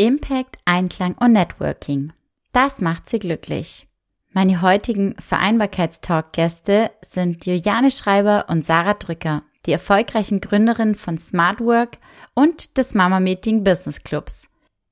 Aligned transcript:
Impact, 0.00 0.56
Einklang 0.64 1.14
und 1.20 1.32
Networking. 1.32 2.14
Das 2.52 2.80
macht 2.80 3.10
sie 3.10 3.18
glücklich. 3.18 3.86
Meine 4.30 4.62
heutigen 4.62 5.14
Vereinbarkeitstalk-Gäste 5.18 6.90
sind 7.02 7.44
Juliane 7.44 7.90
Schreiber 7.90 8.46
und 8.48 8.64
Sarah 8.64 8.94
Drücker, 8.94 9.42
die 9.66 9.72
erfolgreichen 9.72 10.40
Gründerinnen 10.40 10.94
von 10.94 11.18
Smart 11.18 11.60
Work 11.60 11.98
und 12.32 12.78
des 12.78 12.94
Mama 12.94 13.20
Meeting 13.20 13.62
Business 13.62 14.02
Clubs. 14.02 14.48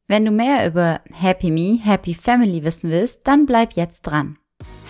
Wenn 0.08 0.26
du 0.26 0.30
mehr 0.30 0.66
über 0.66 1.00
Happy 1.14 1.50
Me, 1.50 1.79
Happy 1.82 2.12
Family 2.12 2.62
wissen 2.62 2.90
willst, 2.90 3.27
dann 3.27 3.46
bleib 3.46 3.72
jetzt 3.77 4.02
dran. 4.02 4.36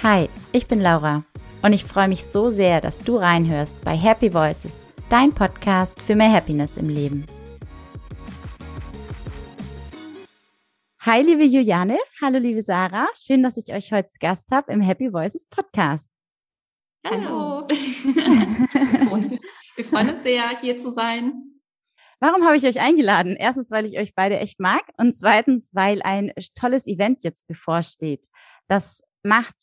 Hi, 0.02 0.28
ich 0.50 0.66
bin 0.66 0.80
Laura 0.80 1.22
und 1.62 1.72
ich 1.72 1.84
freue 1.84 2.08
mich 2.08 2.24
so 2.24 2.50
sehr, 2.50 2.80
dass 2.80 3.02
du 3.04 3.18
reinhörst 3.18 3.80
bei 3.82 3.96
Happy 3.96 4.34
Voices, 4.34 4.80
dein 5.10 5.32
Podcast 5.32 6.02
für 6.02 6.16
mehr 6.16 6.32
Happiness 6.32 6.76
im 6.76 6.88
Leben. 6.88 7.24
Hi, 11.02 11.22
liebe 11.22 11.44
Juliane. 11.44 11.96
Hallo, 12.20 12.38
liebe 12.38 12.60
Sarah. 12.60 13.06
Schön, 13.14 13.44
dass 13.44 13.56
ich 13.56 13.72
euch 13.72 13.92
heute 13.92 14.08
Gast 14.18 14.50
habe 14.50 14.72
im 14.72 14.80
Happy 14.80 15.12
Voices 15.12 15.46
Podcast. 15.46 16.10
Hallo. 17.06 17.68
Wir 19.76 19.84
freuen 19.84 20.10
uns 20.10 20.24
sehr, 20.24 20.58
hier 20.60 20.76
zu 20.76 20.90
sein. 20.90 21.60
Warum 22.18 22.44
habe 22.44 22.56
ich 22.56 22.64
euch 22.64 22.80
eingeladen? 22.80 23.36
Erstens, 23.36 23.70
weil 23.70 23.86
ich 23.86 23.96
euch 23.96 24.16
beide 24.16 24.40
echt 24.40 24.58
mag 24.58 24.82
und 24.96 25.14
zweitens, 25.14 25.72
weil 25.72 26.02
ein 26.02 26.32
tolles 26.56 26.88
Event 26.88 27.22
jetzt 27.22 27.46
bevorsteht. 27.46 28.26
Das 28.66 29.04
macht 29.22 29.54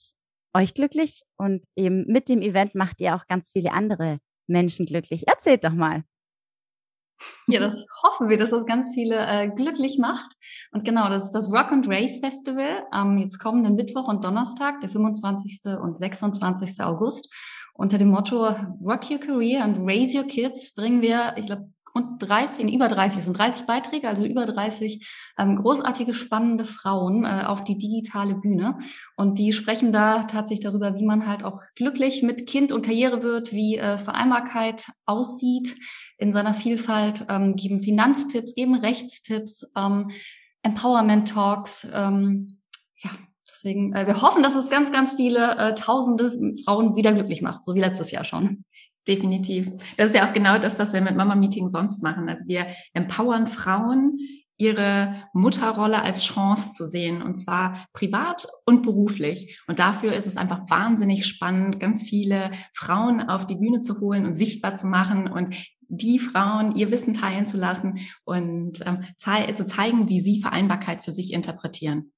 euch 0.53 0.73
glücklich 0.73 1.23
und 1.36 1.66
eben 1.75 2.05
mit 2.08 2.30
dem 2.30 2.41
Event 2.41 2.75
macht 2.75 3.02
ihr 3.02 3.13
auch 3.13 3.27
ganz 3.27 3.52
viele 3.52 3.73
andere 3.73 4.20
Menschen 4.47 4.86
glücklich. 4.86 5.27
Erzählt 5.27 5.66
doch 5.66 5.73
mal. 5.73 6.05
Ja, 7.47 7.59
das 7.59 7.85
hoffen 8.03 8.29
wir, 8.29 8.37
dass 8.37 8.51
das 8.51 8.65
ganz 8.65 8.93
viele 8.93 9.15
äh, 9.15 9.47
glücklich 9.47 9.97
macht. 9.99 10.31
Und 10.71 10.83
genau, 10.83 11.09
das 11.09 11.25
ist 11.25 11.31
das 11.31 11.51
Rock 11.51 11.71
and 11.71 11.88
Race 11.88 12.19
Festival 12.19 12.83
am 12.91 13.17
jetzt 13.17 13.39
kommenden 13.39 13.75
Mittwoch 13.75 14.07
und 14.07 14.23
Donnerstag, 14.23 14.81
der 14.81 14.89
25. 14.89 15.61
und 15.81 15.97
26. 15.97 16.83
August. 16.83 17.33
Unter 17.73 17.97
dem 17.97 18.09
Motto 18.09 18.47
Rock 18.81 19.11
Your 19.11 19.19
Career 19.19 19.63
and 19.63 19.80
Raise 19.85 20.17
Your 20.17 20.25
Kids 20.25 20.73
bringen 20.73 21.02
wir, 21.02 21.33
ich 21.38 21.45
glaube, 21.45 21.69
rund 21.95 22.21
30, 22.21 22.59
in 22.59 22.73
über 22.73 22.88
30, 22.88 23.23
sind 23.23 23.38
30 23.38 23.65
Beiträge, 23.65 24.09
also 24.09 24.25
über 24.25 24.45
30 24.45 25.07
ähm, 25.38 25.55
großartige, 25.55 26.13
spannende 26.13 26.65
Frauen 26.65 27.25
äh, 27.25 27.43
auf 27.45 27.63
die 27.63 27.77
digitale 27.77 28.35
Bühne. 28.35 28.77
Und 29.15 29.39
die 29.39 29.53
sprechen 29.53 29.91
da 29.91 30.23
tatsächlich 30.23 30.66
darüber, 30.66 30.95
wie 30.95 31.05
man 31.05 31.27
halt 31.27 31.43
auch 31.43 31.61
glücklich 31.75 32.21
mit 32.21 32.47
Kind 32.47 32.71
und 32.71 32.85
Karriere 32.85 33.23
wird, 33.23 33.53
wie 33.53 33.77
äh, 33.77 33.97
Vereinbarkeit 33.97 34.88
aussieht 35.05 35.75
in 36.17 36.31
seiner 36.31 36.53
Vielfalt, 36.53 37.25
ähm, 37.29 37.55
geben 37.55 37.81
Finanztipps, 37.81 38.53
geben 38.53 38.75
Rechtstipps, 38.75 39.66
ähm, 39.75 40.11
Empowerment 40.63 41.29
Talks, 41.29 41.88
ähm, 41.93 42.59
ja, 42.97 43.11
Deswegen, 43.47 43.93
äh, 43.93 44.05
wir 44.05 44.21
hoffen, 44.21 44.43
dass 44.43 44.55
es 44.55 44.69
ganz, 44.69 44.91
ganz 44.91 45.13
viele 45.13 45.57
äh, 45.57 45.75
tausende 45.75 46.53
Frauen 46.66 46.95
wieder 46.95 47.13
glücklich 47.13 47.41
macht, 47.41 47.63
so 47.63 47.73
wie 47.73 47.79
letztes 47.79 48.11
Jahr 48.11 48.25
schon. 48.25 48.66
Definitiv. 49.08 49.72
Das 49.98 50.09
ist 50.09 50.16
ja 50.16 50.28
auch 50.28 50.34
genau 50.34 50.58
das, 50.58 50.80
was 50.80 50.94
wir 50.94 51.02
mit 51.02 51.16
Mama 51.16 51.36
Meeting 51.36 51.70
sonst 51.70 52.02
machen. 52.02 52.28
Also 52.28 52.48
wir 52.48 52.67
empowern 52.94 53.47
Frauen, 53.47 54.17
ihre 54.58 55.16
Mutterrolle 55.34 56.02
als 56.02 56.23
Chance 56.23 56.72
zu 56.72 56.88
sehen, 56.88 57.22
und 57.22 57.36
zwar 57.36 57.88
privat 57.94 58.47
und 58.66 58.84
beruflich. 58.84 59.62
Und 59.67 59.80
dafür 59.80 60.14
ist 60.14 60.28
es 60.28 60.38
einfach 60.38 60.70
wahnsinnig 60.70 61.25
spannend, 61.28 61.80
ganz 61.80 62.03
viele 62.03 62.52
Frauen 62.73 63.22
auf 63.22 63.45
die 63.45 63.56
Bühne 63.58 63.81
zu 63.81 64.00
holen 64.00 64.25
und 64.25 64.34
sichtbar 64.34 64.73
zu 64.73 64.88
machen 64.88 65.28
und 65.28 65.56
die 65.88 66.19
Frauen 66.19 66.73
ihr 66.75 66.90
Wissen 66.90 67.14
teilen 67.14 67.45
zu 67.45 67.58
lassen 67.58 68.00
und 68.23 68.84
ähm, 68.86 69.03
zu 69.17 69.66
zeigen, 69.66 70.09
wie 70.09 70.19
sie 70.19 70.42
Vereinbarkeit 70.42 71.03
für 71.03 71.12
sich 71.12 71.31
interpretieren 71.31 72.12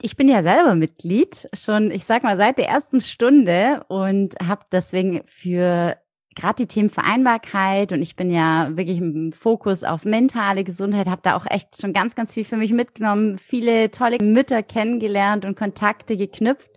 ich 0.00 0.16
bin 0.16 0.28
ja 0.28 0.42
selber 0.42 0.74
Mitglied, 0.74 1.48
schon, 1.54 1.90
ich 1.90 2.04
sag 2.04 2.22
mal, 2.22 2.36
seit 2.36 2.58
der 2.58 2.68
ersten 2.68 3.00
Stunde 3.00 3.84
und 3.88 4.34
habe 4.46 4.64
deswegen 4.70 5.22
für 5.24 5.96
gerade 6.34 6.56
die 6.56 6.68
Themen 6.68 6.90
Vereinbarkeit 6.90 7.92
und 7.92 8.02
ich 8.02 8.14
bin 8.14 8.30
ja 8.30 8.76
wirklich 8.76 8.98
im 8.98 9.32
Fokus 9.32 9.84
auf 9.84 10.04
mentale 10.04 10.64
Gesundheit, 10.64 11.08
habe 11.08 11.22
da 11.24 11.34
auch 11.34 11.46
echt 11.46 11.80
schon 11.80 11.94
ganz, 11.94 12.14
ganz 12.14 12.34
viel 12.34 12.44
für 12.44 12.58
mich 12.58 12.72
mitgenommen, 12.72 13.38
viele 13.38 13.90
tolle 13.90 14.18
Mütter 14.22 14.62
kennengelernt 14.62 15.44
und 15.46 15.56
Kontakte 15.56 16.16
geknüpft. 16.16 16.70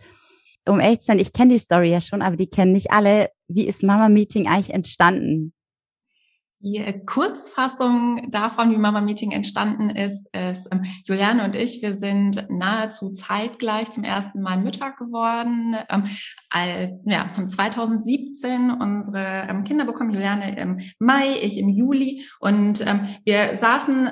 Um 0.66 0.80
echt 0.80 1.02
zu 1.02 1.08
sein, 1.08 1.20
ich 1.20 1.34
kenne 1.34 1.54
die 1.54 1.60
Story 1.60 1.92
ja 1.92 2.00
schon, 2.00 2.22
aber 2.22 2.38
die 2.38 2.50
kennen 2.50 2.72
nicht 2.72 2.92
alle. 2.92 3.32
Wie 3.48 3.68
ist 3.68 3.84
Mama 3.84 4.08
Meeting 4.08 4.48
eigentlich 4.48 4.74
entstanden? 4.74 5.54
Die 6.62 6.78
äh, 6.78 7.00
Kurzfassung 7.06 8.30
davon, 8.32 8.72
wie 8.72 8.78
Mama 8.78 9.00
Meeting 9.00 9.32
entstanden 9.32 9.90
ist, 9.90 10.28
ist 10.36 10.68
ähm, 10.72 10.84
Juliane 11.06 11.46
und 11.46 11.56
ich, 11.56 11.82
wir 11.82 11.94
sind 11.94 12.48
nahezu 12.50 13.14
zeitgleich 13.14 13.92
zum 13.92 14.04
ersten 14.04 14.42
Mal 14.42 14.58
Mütter 14.58 14.92
geworden. 14.92 15.78
Ähm, 15.90 16.04
all, 16.50 17.00
ja, 17.06 17.30
haben 17.36 17.50
2017 17.50 18.72
unsere 18.72 19.48
ähm, 19.50 19.64
Kinder 19.64 19.86
bekommen, 19.86 20.12
Juliane 20.12 20.60
im 20.60 20.82
Mai, 21.00 21.40
ich 21.42 21.58
im 21.58 21.70
Juli. 21.70 22.26
Und 22.42 22.86
ähm, 22.86 23.08
wir 23.24 23.56
saßen 23.56 24.10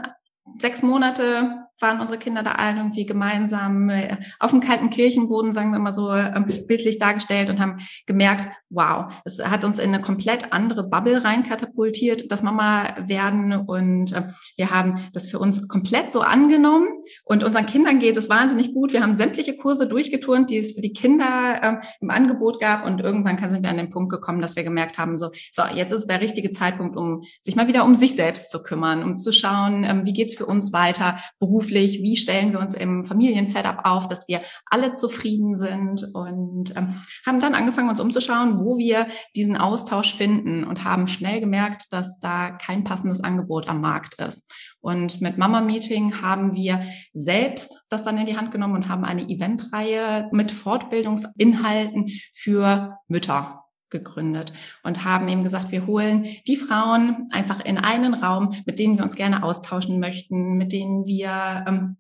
sechs 0.58 0.82
Monate 0.84 1.68
waren 1.80 2.00
unsere 2.00 2.18
Kinder 2.18 2.44
da 2.44 2.54
allen 2.54 2.78
irgendwie 2.78 3.06
gemeinsam 3.06 3.90
äh, 3.90 4.18
auf 4.40 4.52
dem 4.52 4.62
kalten 4.62 4.90
Kirchenboden, 4.90 5.54
sagen 5.54 5.72
wir 5.72 5.78
immer 5.78 5.94
so 5.94 6.12
ähm, 6.12 6.46
bildlich 6.66 6.98
dargestellt 6.98 7.50
und 7.50 7.60
haben 7.60 7.80
gemerkt, 8.06 8.48
wow, 8.70 9.14
es 9.24 9.40
hat 9.40 9.64
uns 9.64 9.80
in 9.80 9.94
eine 9.94 10.02
komplett 10.02 10.52
andere 10.52 10.84
Bubble 10.84 11.24
reinkatapultiert, 11.24 12.32
das 12.32 12.44
Mama 12.44 12.96
werden. 13.08 13.54
Und 13.54 14.14
äh, 14.14 14.28
wir 14.58 14.72
haben 14.72 15.10
das 15.14 15.30
für 15.30 15.40
uns 15.40 15.68
komplett 15.68 16.12
so 16.12 16.22
angenommen. 16.22 16.88
Und 17.24 17.44
unseren 17.44 17.66
Kindern 17.66 18.00
geht 18.00 18.18
es 18.18 18.30
wahnsinnig 18.30 18.74
gut. 18.74 18.94
Wir 18.94 19.02
haben 19.02 19.14
sämtliche 19.14 19.56
Kurse 19.56 19.88
durchgeturnt, 19.88 20.50
die 20.50 20.58
es 20.58 20.74
für 20.74 20.82
die 20.82 20.94
Kinder 20.94 21.60
äh, 21.62 21.86
im 22.02 22.10
Angebot 22.10 22.60
gab. 22.60 22.86
Und 22.86 23.00
irgendwann 23.00 23.38
sind 23.48 23.64
wir 23.64 23.70
an 23.70 23.78
den 23.78 23.90
Punkt 23.90 24.12
gekommen, 24.12 24.42
dass 24.42 24.56
wir 24.56 24.64
gemerkt 24.64 24.98
haben, 24.98 25.18
so, 25.18 25.32
so 25.52 25.64
jetzt 25.74 25.92
ist 25.92 26.08
der 26.08 26.22
richtige 26.22 26.50
Zeitpunkt, 26.50 26.98
um 26.98 27.24
sich 27.42 27.56
mal 27.56 27.68
wieder 27.68 27.86
um 27.86 27.96
sich 27.96 28.16
selbst 28.16 28.52
zu 28.52 28.64
kümmern, 28.64 29.04
um 29.04 29.16
zu 29.16 29.32
schauen, 29.32 29.84
ähm, 29.84 30.06
wie 30.06 30.14
geht's 30.14 30.36
für 30.36 30.46
uns 30.46 30.74
weiter, 30.74 31.18
beruflich? 31.40 32.02
Wie 32.02 32.18
stellen 32.18 32.52
wir 32.52 32.60
uns 32.60 32.74
im 32.74 33.06
Familiensetup 33.06 33.80
auf, 33.86 34.08
dass 34.08 34.28
wir 34.28 34.42
alle 34.66 34.94
zufrieden 34.94 35.56
sind? 35.56 36.10
Und 36.14 36.76
ähm, 36.76 36.96
haben 37.26 37.40
dann 37.40 37.56
angefangen, 37.56 37.90
uns 37.90 38.00
umzuschauen, 38.00 38.57
wo 38.60 38.78
wir 38.78 39.08
diesen 39.36 39.58
Austausch 39.58 40.14
finden 40.14 40.64
und 40.64 40.84
haben 40.84 41.08
schnell 41.08 41.40
gemerkt, 41.40 41.88
dass 41.92 42.20
da 42.20 42.52
kein 42.52 42.84
passendes 42.84 43.22
Angebot 43.22 43.68
am 43.68 43.82
Markt 43.82 44.22
ist. 44.22 44.52
Und 44.80 45.22
mit 45.22 45.38
Mama 45.38 45.62
Meeting 45.62 46.22
haben 46.22 46.54
wir 46.54 46.82
selbst 47.14 47.86
das 47.90 48.04
dann 48.04 48.18
in 48.18 48.26
die 48.26 48.38
Hand 48.38 48.52
genommen 48.52 48.76
und 48.76 48.90
haben 48.90 49.06
eine 49.06 49.28
Eventreihe 49.28 50.30
mit 50.32 50.52
Fortbildungsinhalten 50.52 52.10
für 52.34 52.98
Mütter 53.08 53.64
gegründet 53.90 54.54
und 54.84 55.06
haben 55.06 55.28
eben 55.30 55.44
gesagt, 55.44 55.72
wir 55.72 55.88
holen 55.88 56.28
die 56.48 56.58
Frauen 56.58 57.30
einfach 57.32 57.64
in 57.64 57.78
einen 57.78 58.14
Raum, 58.14 58.54
mit 58.66 58.80
denen 58.80 58.98
wir 58.98 59.04
uns 59.04 59.16
gerne 59.16 59.44
austauschen 59.44 60.00
möchten, 60.00 60.58
mit 60.58 60.72
denen 60.72 61.06
wir 61.06 61.66
ähm, 61.68 61.98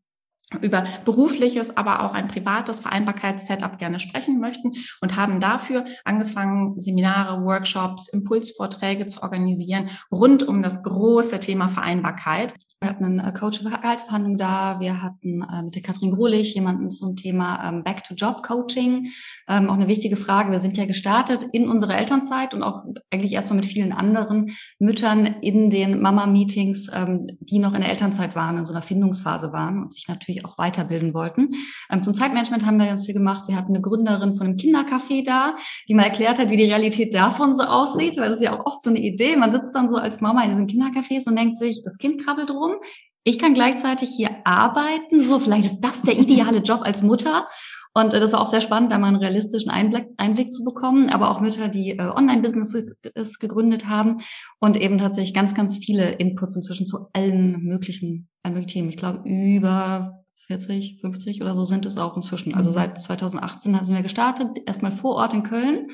über 0.61 0.85
berufliches, 1.03 1.75
aber 1.75 2.03
auch 2.03 2.13
ein 2.13 2.27
privates 2.27 2.79
Vereinbarkeitssetup 2.79 3.77
gerne 3.77 3.99
sprechen 3.99 4.39
möchten 4.39 4.73
und 5.01 5.15
haben 5.17 5.39
dafür 5.39 5.85
angefangen, 6.05 6.79
Seminare, 6.79 7.43
Workshops, 7.43 8.07
Impulsvorträge 8.07 9.07
zu 9.07 9.23
organisieren 9.23 9.89
rund 10.11 10.47
um 10.47 10.63
das 10.63 10.83
große 10.83 11.39
Thema 11.39 11.67
Vereinbarkeit. 11.67 12.53
Wir 12.79 12.89
hatten 12.89 13.05
einen 13.05 13.19
äh, 13.19 13.33
Coach 13.33 13.57
für 13.57 13.71
Gehaltsverhandlungen 13.71 14.37
da. 14.37 14.79
Wir 14.79 15.01
hatten 15.01 15.41
äh, 15.41 15.63
mit 15.63 15.73
der 15.73 15.81
Katrin 15.81 16.11
Grulich 16.11 16.53
jemanden 16.53 16.91
zum 16.91 17.15
Thema 17.15 17.67
ähm, 17.67 17.83
Back-to-Job-Coaching. 17.83 19.07
Ähm, 19.49 19.69
auch 19.71 19.73
eine 19.73 19.87
wichtige 19.87 20.15
Frage. 20.15 20.51
Wir 20.51 20.59
sind 20.59 20.77
ja 20.77 20.85
gestartet 20.85 21.43
in 21.53 21.69
unserer 21.69 21.97
Elternzeit 21.97 22.53
und 22.53 22.61
auch 22.61 22.83
eigentlich 23.09 23.33
erstmal 23.33 23.55
mit 23.55 23.65
vielen 23.65 23.93
anderen 23.93 24.51
Müttern 24.77 25.25
in 25.41 25.71
den 25.71 25.99
Mama-Meetings, 26.01 26.91
ähm, 26.93 27.25
die 27.39 27.57
noch 27.57 27.73
in 27.73 27.81
der 27.81 27.89
Elternzeit 27.89 28.35
waren, 28.35 28.59
in 28.59 28.67
so 28.67 28.73
einer 28.73 28.83
Findungsphase 28.83 29.51
waren 29.51 29.81
und 29.81 29.93
sich 29.93 30.07
natürlich 30.07 30.45
auch 30.45 30.59
weiterbilden 30.59 31.15
wollten. 31.15 31.55
Ähm, 31.89 32.03
zum 32.03 32.13
Zeitmanagement 32.13 32.63
haben 32.63 32.77
wir 32.77 32.85
ganz 32.85 33.07
viel 33.07 33.15
gemacht. 33.15 33.45
Wir 33.47 33.55
hatten 33.55 33.73
eine 33.73 33.81
Gründerin 33.81 34.35
von 34.35 34.45
einem 34.45 34.57
Kindercafé 34.57 35.25
da, 35.25 35.55
die 35.89 35.95
mal 35.95 36.03
erklärt 36.03 36.37
hat, 36.37 36.51
wie 36.51 36.57
die 36.57 36.65
Realität 36.65 37.11
davon 37.15 37.55
so 37.55 37.63
aussieht, 37.63 38.17
weil 38.17 38.29
das 38.29 38.37
ist 38.37 38.43
ja 38.43 38.53
auch 38.53 38.67
oft 38.67 38.83
so 38.83 38.91
eine 38.91 38.99
Idee. 38.99 39.35
Man 39.35 39.51
sitzt 39.51 39.73
dann 39.73 39.89
so 39.89 39.95
als 39.95 40.21
Mama 40.21 40.43
in 40.43 40.51
diesen 40.51 40.67
Kindercafés 40.67 41.27
und 41.27 41.35
denkt 41.35 41.57
sich, 41.57 41.81
das 41.83 41.97
Kind 41.97 42.23
krabbelt 42.23 42.51
rum 42.51 42.66
Person. 42.67 42.81
Ich 43.23 43.39
kann 43.39 43.53
gleichzeitig 43.53 44.09
hier 44.09 44.29
arbeiten. 44.45 45.21
So, 45.21 45.39
vielleicht 45.39 45.65
ist 45.65 45.81
das 45.81 46.01
der 46.01 46.17
ideale 46.17 46.59
Job 46.59 46.81
als 46.83 47.01
Mutter. 47.01 47.47
Und 47.93 48.13
äh, 48.13 48.19
das 48.19 48.31
war 48.31 48.41
auch 48.41 48.47
sehr 48.47 48.61
spannend, 48.61 48.91
da 48.91 48.99
mal 48.99 49.07
einen 49.07 49.17
realistischen 49.17 49.69
Einblick, 49.69 50.07
Einblick 50.17 50.51
zu 50.51 50.63
bekommen, 50.63 51.09
aber 51.09 51.31
auch 51.31 51.41
Mütter, 51.41 51.67
die 51.67 51.91
äh, 51.91 52.09
Online-Business 52.09 53.39
gegründet 53.39 53.89
haben 53.89 54.19
und 54.59 54.79
eben 54.79 54.97
tatsächlich 54.97 55.33
ganz, 55.33 55.55
ganz 55.55 55.77
viele 55.77 56.11
Inputs 56.11 56.55
inzwischen 56.55 56.85
zu 56.85 57.07
allen 57.13 57.63
möglichen, 57.63 58.29
allen 58.43 58.53
möglichen 58.53 58.73
Themen. 58.73 58.89
Ich 58.89 58.97
glaube, 58.97 59.27
über 59.27 60.23
40, 60.47 60.99
50 61.01 61.41
oder 61.41 61.55
so 61.55 61.65
sind 61.65 61.85
es 61.85 61.97
auch 61.97 62.15
inzwischen. 62.15 62.53
Also 62.53 62.69
mhm. 62.69 62.75
seit 62.75 63.01
2018 63.01 63.83
sind 63.83 63.95
wir 63.95 64.03
gestartet, 64.03 64.59
erstmal 64.65 64.91
vor 64.91 65.15
Ort 65.15 65.33
in 65.33 65.43
Köln. 65.43 65.87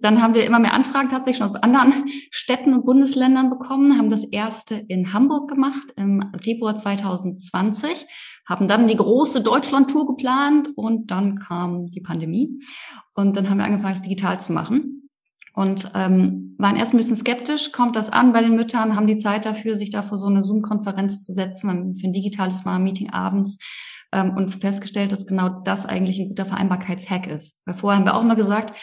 Dann 0.00 0.20
haben 0.20 0.34
wir 0.34 0.44
immer 0.44 0.58
mehr 0.58 0.74
Anfragen 0.74 1.08
tatsächlich 1.08 1.38
schon 1.38 1.48
aus 1.48 1.62
anderen 1.62 2.04
Städten 2.30 2.74
und 2.74 2.84
Bundesländern 2.84 3.50
bekommen, 3.50 3.98
haben 3.98 4.10
das 4.10 4.24
erste 4.24 4.74
in 4.74 5.12
Hamburg 5.12 5.48
gemacht 5.48 5.92
im 5.96 6.32
Februar 6.40 6.74
2020, 6.74 8.06
haben 8.46 8.68
dann 8.68 8.88
die 8.88 8.96
große 8.96 9.42
Deutschland-Tour 9.42 10.06
geplant 10.06 10.70
und 10.74 11.10
dann 11.10 11.38
kam 11.38 11.86
die 11.86 12.00
Pandemie. 12.00 12.60
Und 13.14 13.36
dann 13.36 13.48
haben 13.48 13.58
wir 13.58 13.64
angefangen, 13.64 13.94
es 13.94 14.02
digital 14.02 14.40
zu 14.40 14.52
machen. 14.52 15.08
Und 15.54 15.90
ähm, 15.94 16.56
waren 16.58 16.76
erst 16.76 16.94
ein 16.94 16.96
bisschen 16.96 17.16
skeptisch, 17.16 17.72
kommt 17.72 17.94
das 17.94 18.08
an 18.10 18.32
bei 18.32 18.40
den 18.40 18.56
Müttern, 18.56 18.96
haben 18.96 19.06
die 19.06 19.18
Zeit 19.18 19.44
dafür, 19.44 19.76
sich 19.76 19.90
da 19.90 20.00
vor 20.00 20.18
so 20.18 20.26
eine 20.26 20.44
Zoom-Konferenz 20.44 21.24
zu 21.24 21.32
setzen, 21.32 21.96
für 21.96 22.06
ein 22.06 22.12
digitales 22.12 22.64
Mal-Meeting 22.64 23.10
abends 23.10 23.58
ähm, 24.12 24.34
und 24.34 24.50
festgestellt, 24.50 25.12
dass 25.12 25.26
genau 25.26 25.60
das 25.64 25.84
eigentlich 25.84 26.18
ein 26.18 26.28
guter 26.28 26.46
Vereinbarkeitshack 26.46 27.26
ist. 27.26 27.60
Weil 27.66 27.74
vorher 27.74 27.98
haben 27.98 28.06
wir 28.06 28.16
auch 28.16 28.22
mal 28.22 28.34
gesagt, 28.34 28.78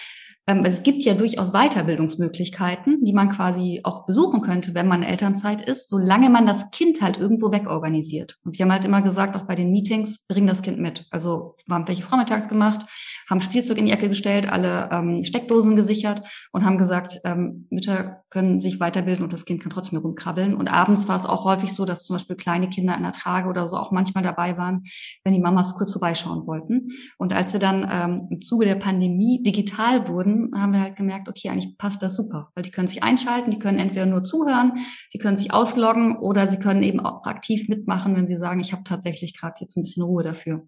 es 0.65 0.83
gibt 0.83 1.03
ja 1.03 1.13
durchaus 1.13 1.51
Weiterbildungsmöglichkeiten, 1.51 3.03
die 3.03 3.13
man 3.13 3.29
quasi 3.29 3.81
auch 3.83 4.05
besuchen 4.05 4.41
könnte, 4.41 4.73
wenn 4.73 4.87
man 4.87 5.03
Elternzeit 5.03 5.61
ist, 5.61 5.89
solange 5.89 6.29
man 6.29 6.45
das 6.45 6.71
Kind 6.71 7.01
halt 7.01 7.17
irgendwo 7.17 7.51
wegorganisiert. 7.51 8.37
Und 8.43 8.57
wir 8.57 8.65
haben 8.65 8.71
halt 8.71 8.85
immer 8.85 9.01
gesagt, 9.01 9.35
auch 9.35 9.45
bei 9.45 9.55
den 9.55 9.71
Meetings, 9.71 10.25
bring 10.27 10.47
das 10.47 10.61
Kind 10.61 10.79
mit. 10.79 11.05
Also 11.11 11.55
wir 11.67 11.75
haben 11.75 11.87
welche 11.87 12.03
vormittags 12.03 12.47
gemacht, 12.47 12.85
haben 13.29 13.41
Spielzeug 13.41 13.77
in 13.77 13.85
die 13.85 13.91
Ecke 13.91 14.09
gestellt, 14.09 14.49
alle 14.49 14.89
ähm, 14.91 15.23
Steckdosen 15.23 15.75
gesichert 15.75 16.21
und 16.51 16.65
haben 16.65 16.77
gesagt, 16.77 17.19
ähm, 17.23 17.67
Mütter 17.69 18.23
können 18.29 18.59
sich 18.59 18.79
weiterbilden 18.79 19.23
und 19.23 19.33
das 19.33 19.45
Kind 19.45 19.61
kann 19.61 19.71
trotzdem 19.71 19.99
rumkrabbeln. 19.99 20.55
Und 20.55 20.67
abends 20.67 21.07
war 21.07 21.15
es 21.15 21.25
auch 21.25 21.45
häufig 21.45 21.73
so, 21.73 21.85
dass 21.85 22.03
zum 22.03 22.15
Beispiel 22.15 22.35
kleine 22.35 22.69
Kinder 22.69 22.95
in 22.95 23.03
der 23.03 23.11
Trage 23.11 23.49
oder 23.49 23.67
so 23.67 23.77
auch 23.77 23.91
manchmal 23.91 24.23
dabei 24.23 24.57
waren, 24.57 24.83
wenn 25.23 25.33
die 25.33 25.39
Mamas 25.39 25.75
kurz 25.75 25.91
vorbeischauen 25.91 26.47
wollten. 26.47 26.89
Und 27.17 27.33
als 27.33 27.53
wir 27.53 27.59
dann 27.59 27.87
ähm, 27.89 28.27
im 28.29 28.41
Zuge 28.41 28.65
der 28.65 28.75
Pandemie 28.75 29.43
digital 29.43 30.07
wurden, 30.07 30.51
haben 30.55 30.73
wir 30.73 30.81
halt 30.81 30.95
gemerkt, 30.95 31.29
okay, 31.29 31.49
eigentlich 31.49 31.77
passt 31.77 32.01
das 32.01 32.15
super, 32.15 32.49
weil 32.55 32.63
die 32.63 32.71
können 32.71 32.87
sich 32.87 33.03
einschalten, 33.03 33.51
die 33.51 33.59
können 33.59 33.79
entweder 33.79 34.05
nur 34.05 34.23
zuhören, 34.23 34.73
die 35.13 35.19
können 35.19 35.37
sich 35.37 35.53
ausloggen 35.53 36.17
oder 36.17 36.47
sie 36.47 36.59
können 36.59 36.83
eben 36.83 36.99
auch 36.99 37.25
aktiv 37.25 37.69
mitmachen, 37.69 38.15
wenn 38.15 38.27
sie 38.27 38.37
sagen, 38.37 38.59
ich 38.59 38.71
habe 38.71 38.83
tatsächlich 38.83 39.37
gerade 39.37 39.55
jetzt 39.59 39.77
ein 39.77 39.83
bisschen 39.83 40.03
Ruhe 40.03 40.23
dafür. 40.23 40.67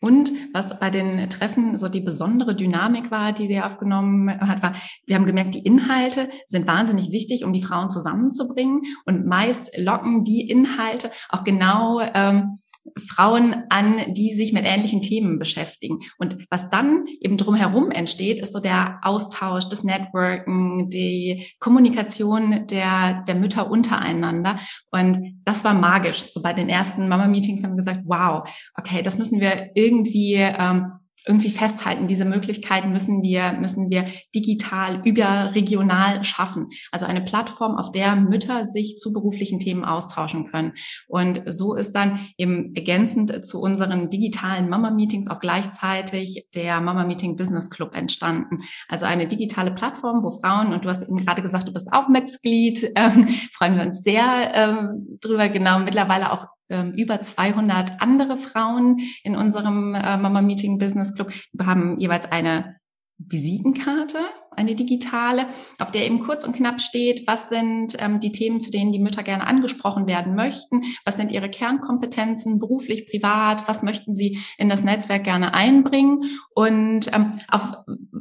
Und 0.00 0.32
was 0.52 0.78
bei 0.78 0.90
den 0.90 1.28
Treffen 1.28 1.78
so 1.78 1.88
die 1.88 2.00
besondere 2.00 2.54
Dynamik 2.54 3.10
war, 3.10 3.32
die 3.32 3.46
sie 3.46 3.60
aufgenommen 3.60 4.30
hat, 4.40 4.62
war, 4.62 4.74
wir 5.06 5.16
haben 5.16 5.26
gemerkt, 5.26 5.54
die 5.54 5.64
Inhalte 5.64 6.28
sind 6.46 6.66
wahnsinnig 6.66 7.10
wichtig, 7.10 7.44
um 7.44 7.52
die 7.52 7.62
Frauen 7.62 7.90
zusammenzubringen. 7.90 8.82
Und 9.06 9.26
meist 9.26 9.70
locken 9.76 10.24
die 10.24 10.48
Inhalte 10.48 11.10
auch 11.30 11.44
genau 11.44 12.00
ähm, 12.00 12.58
Frauen 12.96 13.64
an, 13.68 14.12
die 14.14 14.34
sich 14.34 14.52
mit 14.52 14.64
ähnlichen 14.64 15.00
Themen 15.00 15.38
beschäftigen. 15.38 16.00
Und 16.18 16.38
was 16.50 16.70
dann 16.70 17.06
eben 17.20 17.36
drumherum 17.36 17.90
entsteht, 17.90 18.40
ist 18.40 18.52
so 18.52 18.60
der 18.60 19.00
Austausch, 19.02 19.68
das 19.68 19.84
Networken, 19.84 20.90
die 20.90 21.46
Kommunikation 21.58 22.66
der, 22.66 23.24
der 23.26 23.34
Mütter 23.34 23.70
untereinander. 23.70 24.58
Und 24.90 25.40
das 25.44 25.64
war 25.64 25.74
magisch. 25.74 26.22
So 26.22 26.42
bei 26.42 26.52
den 26.52 26.68
ersten 26.68 27.08
Mama-Meetings 27.08 27.62
haben 27.62 27.72
wir 27.72 27.76
gesagt, 27.76 28.02
wow, 28.04 28.48
okay, 28.78 29.02
das 29.02 29.18
müssen 29.18 29.40
wir 29.40 29.70
irgendwie 29.74 30.34
ähm, 30.34 30.92
irgendwie 31.28 31.50
festhalten. 31.50 32.08
Diese 32.08 32.24
Möglichkeiten 32.24 32.90
müssen 32.90 33.22
wir, 33.22 33.52
müssen 33.52 33.90
wir 33.90 34.06
digital, 34.34 35.02
überregional 35.04 36.24
schaffen. 36.24 36.70
Also 36.90 37.06
eine 37.06 37.20
Plattform, 37.20 37.76
auf 37.76 37.92
der 37.92 38.16
Mütter 38.16 38.66
sich 38.66 38.96
zu 38.96 39.12
beruflichen 39.12 39.60
Themen 39.60 39.84
austauschen 39.84 40.46
können. 40.46 40.72
Und 41.06 41.42
so 41.46 41.74
ist 41.74 41.92
dann 41.92 42.20
eben 42.38 42.74
ergänzend 42.74 43.44
zu 43.44 43.60
unseren 43.60 44.10
digitalen 44.10 44.68
Mama-Meetings 44.68 45.28
auch 45.28 45.40
gleichzeitig 45.40 46.46
der 46.54 46.80
Mama-Meeting 46.80 47.36
Business 47.36 47.70
Club 47.70 47.94
entstanden. 47.94 48.60
Also 48.88 49.04
eine 49.04 49.28
digitale 49.28 49.70
Plattform, 49.72 50.22
wo 50.22 50.30
Frauen, 50.40 50.72
und 50.72 50.84
du 50.84 50.88
hast 50.88 51.02
eben 51.02 51.18
gerade 51.18 51.42
gesagt, 51.42 51.68
du 51.68 51.72
bist 51.72 51.92
auch 51.92 52.08
Mitglied, 52.08 52.90
ähm, 52.96 53.28
freuen 53.52 53.76
wir 53.76 53.82
uns 53.82 54.02
sehr 54.02 54.52
ähm, 54.54 55.18
drüber, 55.20 55.48
genau, 55.48 55.78
mittlerweile 55.78 56.32
auch 56.32 56.46
über 56.68 57.22
200 57.22 58.00
andere 58.00 58.36
Frauen 58.36 58.98
in 59.22 59.36
unserem 59.36 59.94
äh, 59.94 60.16
Mama 60.16 60.42
Meeting 60.42 60.78
Business 60.78 61.14
Club. 61.14 61.32
Haben 61.60 61.98
jeweils 61.98 62.30
eine 62.30 62.76
Visitenkarte, 63.18 64.18
eine 64.52 64.76
digitale, 64.76 65.46
auf 65.78 65.90
der 65.90 66.06
eben 66.06 66.20
kurz 66.20 66.44
und 66.44 66.54
knapp 66.54 66.80
steht, 66.80 67.26
was 67.26 67.48
sind 67.48 67.96
ähm, 67.98 68.20
die 68.20 68.30
Themen, 68.30 68.60
zu 68.60 68.70
denen 68.70 68.92
die 68.92 69.00
Mütter 69.00 69.24
gerne 69.24 69.46
angesprochen 69.46 70.06
werden 70.06 70.36
möchten, 70.36 70.82
was 71.04 71.16
sind 71.16 71.32
ihre 71.32 71.50
Kernkompetenzen, 71.50 72.60
beruflich, 72.60 73.06
privat, 73.10 73.66
was 73.66 73.82
möchten 73.82 74.14
sie 74.14 74.38
in 74.56 74.68
das 74.68 74.84
Netzwerk 74.84 75.24
gerne 75.24 75.52
einbringen 75.52 76.24
und 76.54 77.12
ähm, 77.12 77.40
auf, 77.48 77.78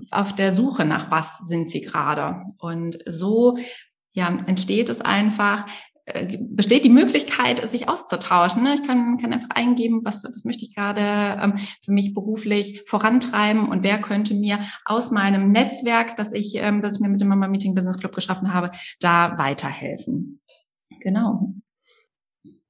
auf 0.10 0.34
der 0.34 0.52
Suche 0.52 0.84
nach 0.84 1.12
was 1.12 1.38
sind 1.40 1.70
sie 1.70 1.82
gerade. 1.82 2.42
Und 2.58 2.98
so 3.06 3.58
ja, 4.14 4.36
entsteht 4.48 4.90
es 4.90 5.02
einfach, 5.02 5.68
besteht 6.40 6.86
die 6.86 6.90
Möglichkeit, 6.90 7.70
sich 7.70 7.90
auszutauschen. 7.90 8.64
Ne? 8.64 8.76
Ich 8.76 8.84
kann, 8.88 9.18
kann 9.18 9.34
einfach 9.34 9.50
eingeben, 9.50 10.06
was, 10.06 10.24
was 10.24 10.46
möchte 10.46 10.64
ich 10.64 10.74
gerade 10.74 11.02
ähm, 11.42 11.58
für 11.84 11.92
mich 11.92 12.14
beruflich 12.14 12.84
vorantreiben 12.88 13.68
und 13.68 13.84
wer 13.84 14.00
könnte 14.00 14.34
mir 14.34 14.60
aus 14.86 15.12
meinem 15.12 15.52
Netzwerk, 15.52 16.16
das 16.16 16.32
ich, 16.32 16.56
ähm, 16.56 16.82
das 16.82 16.96
ich 16.96 17.02
mir 17.02 17.10
mit 17.10 17.20
dem 17.20 17.28
Mama 17.28 17.48
Meeting 17.48 17.76
Business 17.76 18.00
Club 18.00 18.16
geschaffen 18.16 18.54
habe, 18.54 18.72
da 19.00 19.38
weiterhelfen. 19.38 20.40
Genau. 21.02 21.48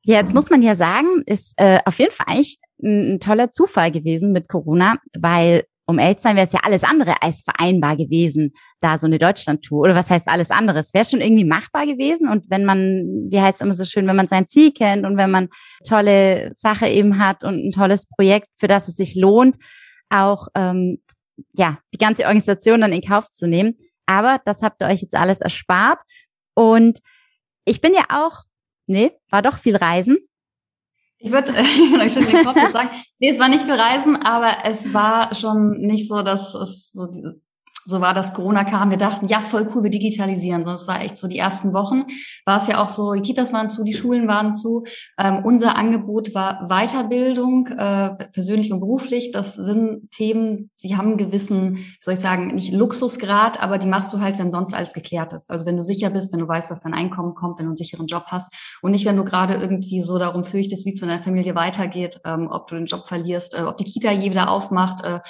Ja, 0.04 0.16
jetzt 0.16 0.34
muss 0.34 0.50
man 0.50 0.62
ja 0.64 0.76
sagen, 0.76 1.22
ist 1.26 1.54
äh, 1.58 1.80
auf 1.86 2.00
jeden 2.00 2.12
Fall 2.12 2.28
eigentlich 2.30 2.60
ein 2.82 3.20
toller 3.20 3.52
Zufall 3.52 3.92
gewesen 3.92 4.32
mit 4.32 4.48
Corona, 4.48 4.98
weil 5.16 5.66
um 5.90 6.00
ehrlich 6.00 6.24
wäre 6.24 6.42
es 6.42 6.52
ja 6.52 6.60
alles 6.64 6.84
andere 6.84 7.22
als 7.22 7.44
vereinbar 7.44 7.96
gewesen, 7.96 8.52
da 8.82 8.98
so 8.98 9.08
eine 9.08 9.20
Deutschland-Tour. 9.20 9.80
Oder 9.80 9.96
was 9.96 10.10
heißt 10.10 10.28
alles 10.28 10.52
andere? 10.52 10.80
Es 10.80 10.94
wäre 10.94 11.06
schon 11.06 11.22
irgendwie 11.22 11.46
machbar 11.46 11.86
gewesen. 11.86 12.28
Und 12.28 12.50
wenn 12.50 12.66
man, 12.66 13.28
wie 13.30 13.40
heißt 13.40 13.56
es 13.56 13.62
immer 13.62 13.74
so 13.74 13.86
schön, 13.86 14.06
wenn 14.06 14.18
man 14.18 14.28
sein 14.28 14.48
Ziel 14.48 14.74
kennt 14.74 15.06
und 15.06 15.16
wenn 15.16 15.32
man 15.32 15.48
tolle 15.88 16.50
Sache 16.54 16.88
eben 16.88 17.20
hat 17.20 17.46
und 17.46 17.66
ein 17.66 17.72
tolles 17.72 18.08
Projekt, 18.10 18.50
für 18.58 18.68
das 18.68 18.90
es 18.90 18.98
sich 18.98 19.16
lohnt, 19.16 19.56
auch 20.10 20.50
ähm, 20.56 21.02
ja 21.54 21.80
die 21.94 21.98
ganze 21.98 22.24
Organisation 22.24 22.82
dann 22.82 22.92
in 22.92 23.02
Kauf 23.02 23.30
zu 23.32 23.48
nehmen. 23.48 23.76
Aber 24.06 24.42
das 24.44 24.64
habt 24.64 24.82
ihr 24.82 24.88
euch 24.88 25.02
jetzt 25.02 25.16
alles 25.16 25.40
erspart. 25.40 26.02
Und 26.54 27.00
ich 27.64 27.80
bin 27.80 27.94
ja 27.94 28.06
auch, 28.10 28.44
nee, 28.88 29.12
war 29.30 29.42
doch 29.42 29.58
viel 29.58 29.78
Reisen. 29.78 30.18
Ich 31.20 31.32
würde, 31.32 31.52
ich 32.06 32.46
Kopf 32.46 32.72
sagen, 32.72 32.90
nee, 33.20 33.30
es 33.30 33.40
war 33.40 33.50
nicht 33.50 33.64
viel 33.64 33.74
Reisen, 33.74 34.16
aber 34.18 34.66
es 34.66 34.94
war 34.94 35.34
schon 35.36 35.72
nicht 35.72 36.08
so, 36.08 36.22
dass 36.22 36.54
es 36.54 36.92
so 36.92 37.08
diese, 37.08 37.42
so 37.88 38.02
war, 38.02 38.14
dass 38.14 38.34
Corona 38.34 38.66
kam. 38.66 38.90
Wir 38.90 38.98
dachten, 38.98 39.28
ja, 39.28 39.40
voll 39.40 39.70
cool, 39.74 39.84
wir 39.84 39.90
digitalisieren. 39.90 40.66
So, 40.66 40.72
es 40.72 40.90
war 40.90 41.02
echt 41.02 41.16
so 41.16 41.28
die 41.28 41.38
ersten 41.38 41.72
Wochen. 41.72 42.04
War 42.46 42.58
es 42.58 42.68
ja 42.68 42.84
auch 42.84 42.90
so, 42.90 43.14
die 43.14 43.22
Kitas 43.22 43.54
waren 43.54 43.70
zu, 43.70 43.86
die 43.86 43.94
Schulen 43.94 44.28
waren 44.28 44.54
zu. 44.54 44.84
Ähm, 45.18 45.46
unser 45.46 45.78
Angebot 45.78 46.36
war 46.36 46.68
Weiterbildung, 46.68 47.68
äh, 47.68 48.10
persönlich 48.34 48.74
und 48.74 48.82
beruflich. 48.82 49.32
Das 49.32 49.56
sind 49.56 50.12
Themen, 50.12 50.70
sie 50.76 50.98
haben 50.98 51.08
einen 51.08 51.18
gewissen, 51.18 51.86
soll 52.02 52.16
ich 52.16 52.20
sagen, 52.20 52.54
nicht 52.54 52.74
Luxusgrad, 52.74 53.64
aber 53.64 53.78
die 53.78 53.88
machst 53.88 54.12
du 54.12 54.20
halt, 54.20 54.38
wenn 54.38 54.52
sonst 54.52 54.74
alles 54.74 54.92
geklärt 54.92 55.32
ist. 55.32 55.50
Also 55.50 55.66
wenn 55.66 55.78
du 55.78 55.84
sicher 55.84 56.10
bist, 56.10 56.34
wenn 56.34 56.42
du 56.42 56.48
weißt, 56.48 56.70
dass 56.70 56.82
dein 56.82 56.94
Einkommen 56.94 57.36
kommt, 57.36 57.58
wenn 57.58 57.68
du 57.68 57.70
einen 57.70 57.78
sicheren 57.78 58.08
Job 58.08 58.26
hast 58.28 58.54
und 58.82 58.92
nicht, 58.92 59.06
wenn 59.06 59.16
du 59.16 59.24
gerade 59.24 59.54
irgendwie 59.54 60.02
so 60.02 60.18
darum 60.18 60.44
fürchtest, 60.44 60.86
wie 60.86 60.94
es 60.94 61.00
mit 61.00 61.10
deiner 61.10 61.24
Familie 61.24 61.56
weitergeht, 61.56 62.20
ähm, 62.26 62.50
ob 62.52 62.68
du 62.68 62.76
den 62.76 62.86
Job 62.86 63.08
verlierst, 63.08 63.58
äh, 63.58 63.62
ob 63.62 63.78
die 63.78 63.86
Kita 63.86 64.12
je 64.12 64.30
wieder 64.30 64.50
aufmacht, 64.50 65.06
äh, 65.06 65.22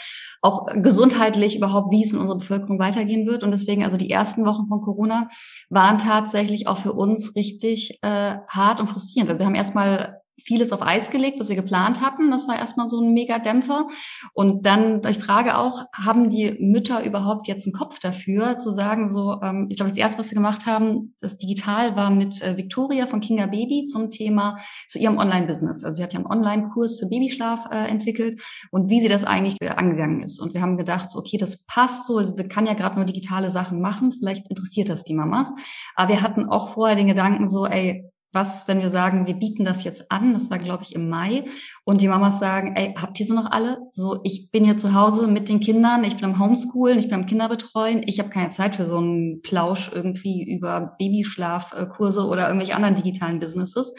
auch 0.42 0.68
gesundheitlich 0.74 1.58
überhaupt, 1.58 1.92
wie 1.92 2.04
es 2.04 2.12
mit 2.12 2.22
unserer 2.22 2.38
Bevölkerung 2.38 2.80
weitergehen 2.80 3.28
wird. 3.28 3.44
Und 3.44 3.52
deswegen, 3.52 3.84
also 3.84 3.98
die 3.98 4.10
ersten 4.10 4.46
Wochen 4.46 4.68
von 4.68 4.82
Corona 4.82 5.30
waren 5.70 5.98
tatsächlich 5.98 6.68
auch 6.68 6.78
für 6.78 6.94
uns 6.94 7.36
richtig 7.36 8.00
äh, 8.02 8.36
hart 8.48 8.80
und 8.80 8.88
frustrierend. 8.88 9.40
Wir 9.40 9.46
haben 9.46 9.56
erstmal 9.56 10.22
vieles 10.44 10.72
auf 10.72 10.82
Eis 10.82 11.10
gelegt, 11.10 11.40
was 11.40 11.50
wir 11.50 11.56
geplant 11.56 12.02
hatten. 12.02 12.32
Das 12.32 12.48
war 12.48 12.58
erstmal 12.58 12.90
so 12.90 13.02
ein 13.02 13.14
Mega-Dämpfer. 13.14 13.88
Und 14.34 14.66
dann, 14.66 15.02
ich 15.08 15.20
frage 15.20 15.58
auch, 15.58 15.86
haben 15.94 16.30
die 16.30 16.56
Mütter 16.60 17.04
überhaupt 17.04 17.48
jetzt 17.48 17.66
einen 17.66 17.74
Kopf 17.74 18.00
dafür, 18.00 18.58
zu 18.58 18.72
sagen, 18.72 19.10
so, 19.10 19.42
ähm, 19.42 19.68
ich 19.70 19.78
glaube, 19.78 19.90
das 19.90 19.98
erste, 19.98 20.20
was 20.20 20.30
sie 20.30 20.36
gemacht 20.36 20.66
haben, 20.66 21.16
das 21.22 21.38
digital 21.38 21.96
war 21.96 22.12
mit 22.12 22.42
äh, 22.42 22.56
Victoria 22.58 23.08
von 23.08 23.20
Kinga 23.20 23.48
Baby 23.48 23.86
zum 23.86 24.10
Thema 24.10 24.58
zu 24.88 25.00
ihrem 25.00 25.18
Online-Business. 25.18 25.84
Also 25.84 25.98
sie 25.98 26.04
hat 26.04 26.14
ja 26.14 26.20
einen 26.20 26.28
Online-Kurs 26.28 27.00
für 27.00 27.08
Babyschlaf 27.08 27.66
äh, 27.72 27.88
entwickelt 27.88 28.42
und 28.72 28.90
wie 28.90 29.02
sie 29.02 29.10
das 29.10 29.24
eigentlich 29.24 29.58
äh, 29.62 29.70
angegangen 29.70 30.22
ist. 30.22 30.40
Und 30.40 30.54
wir 30.54 30.62
haben 30.62 30.78
gedacht, 30.78 31.12
so, 31.12 31.20
okay, 31.20 31.38
das 31.38 31.66
passt 31.66 32.06
so, 32.06 32.18
also, 32.18 32.38
wir 32.38 32.48
kann 32.48 32.68
ja 32.68 32.74
gerade 32.74 32.96
nur 32.96 33.06
digitale 33.06 33.50
Sachen 33.50 33.82
machen, 33.82 34.12
vielleicht 34.12 34.48
interessiert 34.50 34.90
das 34.90 35.04
die 35.04 35.14
Mamas. 35.14 35.54
Aber 35.96 36.10
wir 36.10 36.22
hatten 36.22 36.46
auch 36.46 36.74
vorher 36.74 36.96
den 36.96 37.08
Gedanken 37.08 37.48
so, 37.48 37.66
ey, 37.66 38.10
was, 38.34 38.68
wenn 38.68 38.82
wir 38.82 38.90
sagen, 38.90 39.26
wir 39.26 39.34
bieten 39.34 39.66
das 39.66 39.84
jetzt 39.84 40.12
an, 40.12 40.34
das 40.34 40.50
war, 40.52 40.60
glaube 40.60 40.84
ich, 40.84 40.94
im 40.94 41.10
Mai, 41.10 41.46
und 41.86 42.02
die 42.02 42.08
Mamas 42.08 42.40
sagen, 42.40 42.76
ey, 42.76 42.94
habt 43.00 43.20
ihr 43.20 43.26
sie 43.26 43.34
noch 43.34 43.50
alle? 43.52 43.80
So, 43.92 44.20
ich 44.24 44.52
bin 44.52 44.66
hier 44.66 44.78
zu 44.78 44.94
Hause 44.94 45.28
mit 45.28 45.50
den 45.50 45.60
Kindern, 45.60 46.04
ich 46.04 46.16
bin 46.16 46.26
am 46.26 46.40
Homeschoolen, 46.40 47.00
ich 47.00 47.06
bin 47.06 47.16
am 47.16 47.26
Kinderbetreuen, 47.26 48.04
ich 48.06 48.20
habe 48.20 48.30
keine 48.30 48.50
Zeit 48.50 48.76
für 48.76 48.86
so 48.86 48.98
einen 48.98 49.42
Plausch 49.42 49.92
irgendwie 49.94 50.44
über 50.44 50.96
Babyschlafkurse 51.00 52.26
oder 52.26 52.48
irgendwelche 52.48 52.76
anderen 52.76 52.96
digitalen 52.96 53.40
Businesses. 53.40 53.94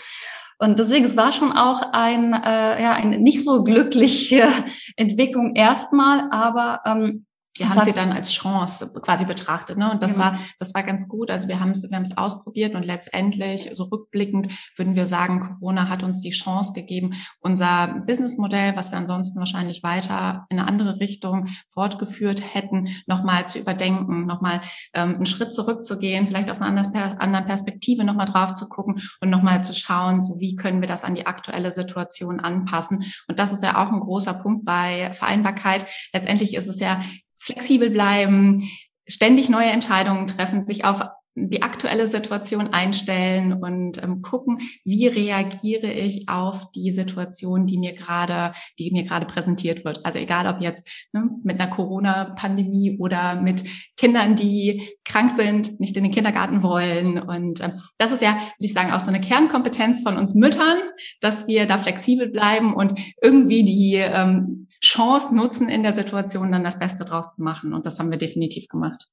Und 0.59 0.79
deswegen, 0.79 1.05
es 1.05 1.17
war 1.17 1.33
schon 1.33 1.53
auch 1.53 1.83
ein, 1.93 2.35
äh, 2.35 2.83
ja, 2.83 2.93
eine 2.93 3.19
nicht 3.19 3.45
so 3.45 3.63
glückliche 3.63 4.49
Entwicklung 4.97 5.55
erstmal, 5.55 6.29
aber 6.31 6.81
ähm, 6.85 7.27
wir 7.59 7.69
haben 7.69 7.85
sie 7.85 7.93
dann 7.93 8.13
als 8.13 8.33
Chance 8.33 8.93
quasi 9.03 9.25
betrachtet, 9.25 9.79
ne? 9.79 9.91
Und 9.91 10.03
das 10.03 10.15
genau. 10.15 10.27
war, 10.27 10.39
das 10.59 10.75
war 10.75 10.83
ganz 10.83 11.09
gut. 11.09 11.31
Also 11.31 11.49
wir 11.49 11.61
haben 11.61 11.71
es, 11.71 11.83
wir 11.83 11.97
haben 11.97 12.03
es 12.03 12.17
ausprobiert 12.17 12.75
und 12.75 12.85
letztendlich, 12.85 13.69
so 13.73 13.85
rückblickend, 13.85 14.49
würden 14.77 14.97
wir 14.97 15.07
sagen, 15.07 15.59
Corona 15.61 15.89
hat 15.89 16.03
uns 16.03 16.21
die 16.21 16.31
Chance 16.31 16.73
gegeben, 16.73 17.15
unser 17.41 18.03
Businessmodell, 18.07 18.77
was 18.77 18.91
wir 18.91 18.99
ansonsten 18.99 19.39
wahrscheinlich 19.39 19.83
weiter 19.83 20.47
in 20.51 20.59
eine 20.59 20.69
andere 20.69 21.01
Richtung 21.01 21.49
fortgeführt 21.69 22.43
hätten, 22.55 22.89
nochmal 23.07 23.47
zu 23.47 23.59
überdenken, 23.59 24.27
nochmal 24.27 24.61
ähm, 24.95 25.17
einen 25.17 25.27
Schritt 25.27 25.53
zurückzugehen, 25.53 26.27
vielleicht 26.27 26.51
aus 26.51 26.61
einer 26.61 27.21
anderen 27.21 27.47
Perspektive 27.47 28.05
nochmal 28.05 28.27
drauf 28.27 28.55
zu 28.55 28.69
gucken 28.69 29.01
und 29.21 29.31
nochmal 29.31 29.65
zu 29.65 29.73
schauen, 29.73 30.21
so 30.21 30.39
wie 30.41 30.57
können 30.57 30.81
wir 30.81 30.89
das 30.89 31.05
an 31.05 31.15
die 31.15 31.27
aktuelle 31.27 31.71
Situation 31.71 32.41
anpassen. 32.41 33.05
Und 33.27 33.39
das 33.39 33.53
ist 33.53 33.63
ja 33.63 33.77
auch 33.77 33.93
ein 33.93 34.01
großer 34.01 34.35
Punkt 34.35 34.65
bei 34.65 35.13
Vereinbarkeit. 35.13 35.87
Letztendlich 36.13 36.55
ist 36.55 36.69
es 36.69 36.81
ja 36.81 37.01
flexibel 37.39 37.91
bleiben, 37.91 38.69
ständig 39.07 39.49
neue 39.49 39.71
Entscheidungen 39.71 40.27
treffen, 40.27 40.67
sich 40.67 40.85
auf 40.85 41.03
die 41.47 41.63
aktuelle 41.63 42.09
Situation 42.09 42.73
einstellen 42.73 43.53
und 43.53 44.03
ähm, 44.03 44.23
gucken, 44.23 44.59
wie 44.85 45.07
reagiere 45.07 45.93
ich 45.93 46.29
auf 46.29 46.71
die 46.73 46.91
Situation, 46.91 47.67
die 47.67 47.79
mir 47.79 47.95
gerade, 47.95 48.53
die 48.79 48.91
mir 48.91 49.05
gerade 49.05 49.27
präsentiert 49.27 49.85
wird. 49.85 50.05
Also 50.05 50.19
egal 50.19 50.47
ob 50.47 50.61
jetzt 50.61 50.89
ne, 51.13 51.31
mit 51.45 51.61
einer 51.61 51.71
Corona-Pandemie 51.71 52.99
oder 52.99 53.41
mit 53.41 53.65
Kindern, 53.97 54.37
die 54.37 54.89
krank 55.05 55.33
sind, 55.37 55.79
nicht 55.81 55.97
in 55.97 56.05
den 56.05 56.13
Kindergarten 56.13 56.63
wollen. 56.63 57.19
Und 57.19 57.63
ähm, 57.63 57.81
das 57.99 58.13
ist 58.13 58.23
ja, 58.23 58.33
würde 58.35 58.45
ich 58.61 58.73
sagen, 58.73 58.93
auch 58.93 59.01
so 59.01 59.09
eine 59.09 59.21
Kernkompetenz 59.21 60.03
von 60.03 60.17
uns 60.17 60.35
Müttern, 60.35 60.79
dass 61.21 61.47
wir 61.47 61.67
da 61.67 61.79
flexibel 61.79 62.29
bleiben 62.29 62.75
und 62.75 62.99
irgendwie 63.23 63.65
die 63.65 63.95
ähm, 63.95 64.69
Chance 64.83 65.35
nutzen, 65.35 65.69
in 65.69 65.83
der 65.83 65.93
Situation 65.93 66.53
dann 66.53 66.65
das 66.65 66.79
Beste 66.79 67.05
draus 67.05 67.33
zu 67.33 67.43
machen. 67.43 67.73
Und 67.75 67.87
das 67.87 67.99
haben 67.99 68.11
wir 68.11 68.19
definitiv 68.19 68.69
gemacht. 68.69 69.09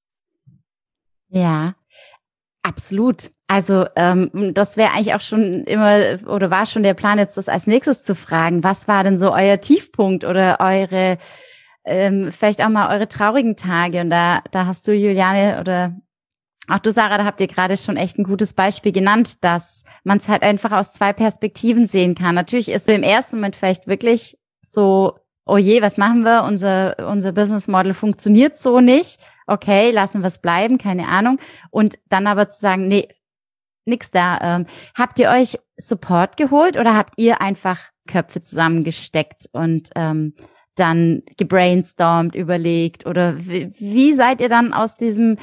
Ja, 1.30 1.76
absolut. 2.66 3.32
Also 3.48 3.86
ähm, 3.96 4.32
das 4.54 4.76
wäre 4.76 4.92
eigentlich 4.92 5.14
auch 5.14 5.22
schon 5.22 5.64
immer 5.66 6.18
oder 6.28 6.50
war 6.50 6.66
schon 6.66 6.84
der 6.84 6.96
Plan, 6.96 7.20
jetzt 7.20 7.38
das 7.38 7.48
als 7.48 7.68
nächstes 7.68 8.04
zu 8.04 8.16
fragen. 8.16 8.64
Was 8.64 8.88
war 8.88 9.04
denn 9.04 9.20
so 9.20 9.32
euer 9.34 9.62
Tiefpunkt 9.62 10.24
oder 10.24 10.58
eure 10.60 11.18
ähm, 11.86 12.32
vielleicht 12.32 12.64
auch 12.64 12.70
mal 12.70 12.94
eure 12.94 13.08
traurigen 13.08 13.56
Tage? 13.56 14.02
Und 14.02 14.10
da, 14.10 14.42
da 14.52 14.66
hast 14.66 14.88
du, 14.88 14.94
Juliane, 14.94 15.60
oder 15.60 15.96
auch 16.68 16.80
du, 16.80 16.90
Sarah, 16.90 17.20
da 17.20 17.26
habt 17.26 17.40
ihr 17.40 17.48
gerade 17.48 17.78
schon 17.78 17.98
echt 17.98 18.18
ein 18.18 18.24
gutes 18.24 18.56
Beispiel 18.56 18.92
genannt, 18.92 19.44
dass 19.44 19.84
man 20.04 20.18
es 20.18 20.28
halt 20.28 20.42
einfach 20.42 20.72
aus 20.72 20.94
zwei 20.94 21.14
Perspektiven 21.14 21.86
sehen 21.86 22.16
kann. 22.16 22.34
Natürlich 22.34 22.70
ist 22.70 22.90
im 22.90 23.04
ersten 23.04 23.38
Moment 23.38 23.56
vielleicht 23.56 23.86
wirklich 23.86 24.40
so 24.62 25.20
oh 25.46 25.58
je, 25.58 25.82
was 25.82 25.98
machen 25.98 26.24
wir? 26.24 26.44
Unser, 26.44 26.96
unser 27.10 27.32
Business 27.32 27.68
Model 27.68 27.94
funktioniert 27.94 28.58
so 28.58 28.80
nicht. 28.80 29.20
Okay, 29.48 29.92
lassen 29.92 30.22
wir 30.22 30.28
es 30.28 30.40
bleiben, 30.40 30.78
keine 30.78 31.08
Ahnung. 31.08 31.40
Und 31.70 32.00
dann 32.10 32.28
aber 32.28 32.50
zu 32.50 32.60
sagen, 32.60 32.88
nee, 32.88 33.08
nix 33.86 34.12
da. 34.12 34.40
Ähm, 34.42 34.66
habt 34.96 35.20
ihr 35.20 35.30
euch 35.30 35.60
Support 35.78 36.38
geholt 36.38 36.78
oder 36.78 36.96
habt 36.96 37.14
ihr 37.18 37.42
einfach 37.42 37.80
Köpfe 38.08 38.42
zusammengesteckt 38.42 39.50
und 39.52 39.90
ähm, 39.96 40.34
dann 40.76 41.24
gebrainstormt, 41.38 42.36
überlegt? 42.36 43.06
Oder 43.06 43.38
wie, 43.46 43.72
wie 43.78 44.14
seid 44.14 44.42
ihr 44.42 44.50
dann 44.50 44.74
aus 44.74 44.98
diesem 44.98 45.38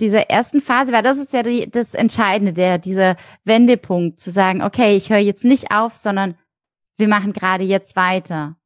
dieser 0.00 0.30
ersten 0.30 0.60
Phase, 0.60 0.92
weil 0.92 1.02
das 1.02 1.18
ist 1.18 1.32
ja 1.32 1.42
die, 1.42 1.68
das 1.68 1.94
Entscheidende, 1.94 2.52
der, 2.52 2.78
dieser 2.78 3.16
Wendepunkt, 3.44 4.20
zu 4.20 4.30
sagen, 4.30 4.62
okay, 4.62 4.96
ich 4.96 5.10
höre 5.10 5.18
jetzt 5.18 5.44
nicht 5.44 5.72
auf, 5.72 5.96
sondern 5.96 6.36
wir 6.98 7.08
machen 7.08 7.32
gerade 7.32 7.64
jetzt 7.64 7.96
weiter. 7.96 8.56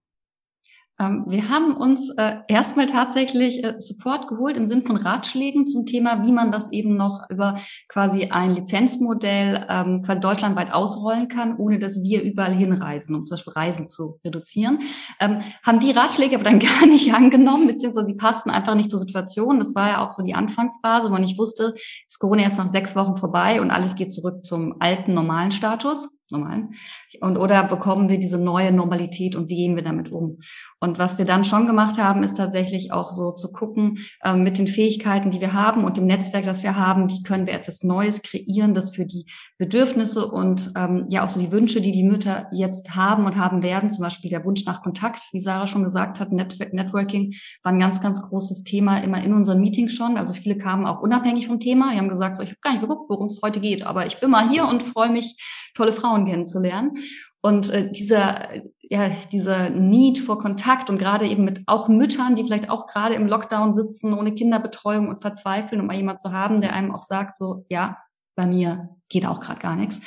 Ähm, 1.03 1.25
wir 1.27 1.49
haben 1.49 1.77
uns 1.77 2.11
äh, 2.11 2.37
erstmal 2.49 2.87
tatsächlich 2.87 3.65
äh, 3.65 3.75
Support 3.79 4.29
geholt 4.29 4.57
im 4.57 4.67
Sinn 4.67 4.85
von 4.85 4.97
Ratschlägen 4.97 5.67
zum 5.67 5.85
Thema, 5.85 6.25
wie 6.25 6.33
man 6.33 6.53
das 6.53 6.71
eben 6.73 6.97
noch 6.97 7.25
über 7.29 7.59
quasi 7.89 8.27
ein 8.31 8.55
Lizenzmodell 8.55 9.67
ähm, 9.69 10.03
quasi 10.03 10.21
deutschlandweit 10.21 10.73
ausrollen 10.73 11.29
kann, 11.29 11.57
ohne 11.57 11.79
dass 11.79 12.03
wir 12.03 12.23
überall 12.23 12.55
hinreisen, 12.55 13.17
um 13.17 13.27
zum 13.27 13.35
Beispiel 13.35 13.53
Reisen 13.55 13.89
zu 13.89 14.21
reduzieren. 14.25 14.79
Ähm, 15.21 15.41
haben 15.65 15.81
die 15.81 15.91
Ratschläge 15.91 16.37
aber 16.37 16.45
dann 16.45 16.59
gar 16.61 16.87
nicht 16.87 17.13
angenommen, 17.13 17.67
beziehungsweise 17.67 18.07
die 18.07 18.15
passten 18.15 18.51
einfach 18.51 18.75
nicht 18.75 18.91
zur 18.91 19.01
Situation. 19.01 19.59
Das 19.59 19.75
war 19.75 19.89
ja 19.89 20.05
auch 20.05 20.11
so 20.11 20.23
die 20.23 20.35
Anfangsphase, 20.35 21.09
wo 21.09 21.13
man 21.13 21.23
nicht 21.23 21.39
wusste, 21.39 21.75
ist 22.07 22.19
Corona 22.19 22.43
jetzt 22.43 22.59
nach 22.59 22.69
sechs 22.69 22.95
Wochen 22.95 23.17
vorbei 23.17 23.61
und 23.61 23.71
alles 23.71 23.97
geht 23.97 24.13
zurück 24.13 24.45
zum 24.45 24.77
alten 24.79 25.15
normalen 25.15 25.51
Status 25.51 26.22
normalen. 26.33 26.75
Und 27.21 27.37
oder 27.37 27.63
bekommen 27.65 28.09
wir 28.09 28.19
diese 28.19 28.39
neue 28.39 28.73
Normalität 28.73 29.37
und 29.37 29.49
wie 29.49 29.57
gehen 29.57 29.77
wir 29.77 29.83
damit 29.83 30.11
um? 30.11 30.39
Und 30.81 30.99
was 30.99 31.19
wir 31.19 31.25
dann 31.25 31.45
schon 31.45 31.67
gemacht 31.67 31.99
haben, 31.99 32.25
ist 32.25 32.37
tatsächlich 32.37 32.93
auch 32.93 33.13
so 33.13 33.33
zu 33.33 33.53
gucken, 33.53 33.99
äh, 34.25 34.35
mit 34.35 34.59
den 34.59 34.67
Fähigkeiten, 34.67 35.31
die 35.31 35.41
wir 35.41 35.53
haben 35.53 35.85
und 35.85 35.97
dem 35.97 36.07
Netzwerk, 36.07 36.45
das 36.45 36.63
wir 36.63 36.77
haben, 36.77 37.09
wie 37.09 37.23
können 37.23 37.47
wir 37.47 37.55
etwas 37.55 37.85
Neues 37.85 38.23
kreieren, 38.23 38.75
das 38.75 38.95
für 38.95 39.05
die 39.05 39.27
Bedürfnisse 39.59 40.27
und 40.27 40.73
ähm, 40.77 41.07
ja 41.09 41.25
auch 41.25 41.29
so 41.29 41.41
die 41.41 41.53
Wünsche, 41.53 41.81
die 41.81 41.93
die 41.93 42.03
Mütter 42.03 42.49
jetzt 42.51 42.97
haben 42.97 43.27
und 43.27 43.37
haben 43.37 43.63
werden, 43.63 43.91
zum 43.91 44.03
Beispiel 44.03 44.31
der 44.31 44.45
Wunsch 44.45 44.65
nach 44.65 44.83
Kontakt, 44.83 45.29
wie 45.33 45.41
Sarah 45.41 45.67
schon 45.67 45.85
gesagt 45.85 46.19
hat, 46.19 46.33
Net 46.33 46.59
Networking 46.73 47.35
war 47.63 47.73
ein 47.73 47.79
ganz, 47.79 48.01
ganz 48.01 48.23
großes 48.23 48.65
Thema 48.65 48.99
immer 48.99 49.23
in 49.23 49.33
unseren 49.33 49.61
Meetings 49.61 49.95
schon. 49.95 50.17
Also 50.17 50.35
viele 50.35 50.59
kamen 50.59 50.87
auch 50.87 51.01
unabhängig 51.01 51.47
vom 51.47 51.61
Thema. 51.61 51.93
Die 51.93 51.99
haben 51.99 52.09
gesagt, 52.09 52.37
so, 52.37 52.43
ich 52.43 52.51
habe 52.51 52.61
gar 52.61 52.73
nicht 52.73 52.83
geguckt, 52.83 53.09
worum 53.09 53.27
es 53.27 53.41
heute 53.43 53.61
geht, 53.61 53.85
aber 53.85 54.07
ich 54.07 54.19
bin 54.19 54.31
mal 54.31 54.49
hier 54.49 54.67
und 54.67 54.83
freue 54.83 55.11
mich, 55.11 55.37
tolle 55.75 55.93
Frauen 55.93 56.22
kennenzulernen. 56.27 56.93
Und 57.41 57.71
äh, 57.71 57.91
dieser, 57.91 58.49
ja, 58.81 59.09
dieser 59.33 59.71
Need 59.71 60.19
vor 60.19 60.39
Kontakt 60.39 60.91
und 60.91 60.99
gerade 60.99 61.27
eben 61.27 61.45
mit 61.45 61.63
auch 61.67 61.89
Müttern, 61.89 62.37
die 62.37 62.45
vielleicht 62.45 62.71
auch 62.71 62.87
gerade 62.87 63.15
im 63.15 63.27
Lockdown 63.27 63.73
sitzen, 63.75 64.15
ohne 64.15 64.35
Kinderbetreuung 64.35 65.09
und 65.09 65.21
verzweifeln, 65.21 65.81
um 65.81 65.87
mal 65.89 65.97
jemand 65.97 66.21
zu 66.21 66.33
haben, 66.33 66.61
der 66.61 66.73
einem 66.73 66.95
auch 66.95 67.03
sagt, 67.03 67.37
so, 67.37 67.65
ja, 67.69 67.99
bei 68.37 68.47
mir 68.47 68.91
geht 69.09 69.27
auch 69.27 69.41
gerade 69.41 69.61
gar 69.61 69.77
nichts. 69.77 70.01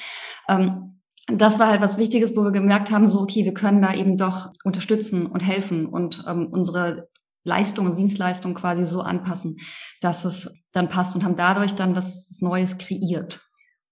Ähm, 0.47 1.01
das 1.27 1.59
war 1.59 1.69
halt 1.69 1.81
was 1.81 1.97
Wichtiges, 1.97 2.35
wo 2.37 2.43
wir 2.43 2.51
gemerkt 2.51 2.91
haben, 2.91 3.07
so, 3.07 3.19
okay, 3.19 3.45
wir 3.45 3.53
können 3.53 3.81
da 3.81 3.93
eben 3.93 4.17
doch 4.17 4.51
unterstützen 4.63 5.25
und 5.25 5.41
helfen 5.41 5.87
und 5.87 6.23
ähm, 6.27 6.47
unsere 6.51 7.09
Leistung 7.43 7.85
und 7.85 7.97
Dienstleistung 7.97 8.53
quasi 8.53 8.85
so 8.85 9.01
anpassen, 9.01 9.57
dass 10.01 10.25
es 10.25 10.53
dann 10.71 10.89
passt 10.89 11.15
und 11.15 11.23
haben 11.23 11.35
dadurch 11.35 11.75
dann 11.75 11.95
was, 11.95 12.27
was 12.29 12.41
Neues 12.41 12.77
kreiert. 12.77 13.41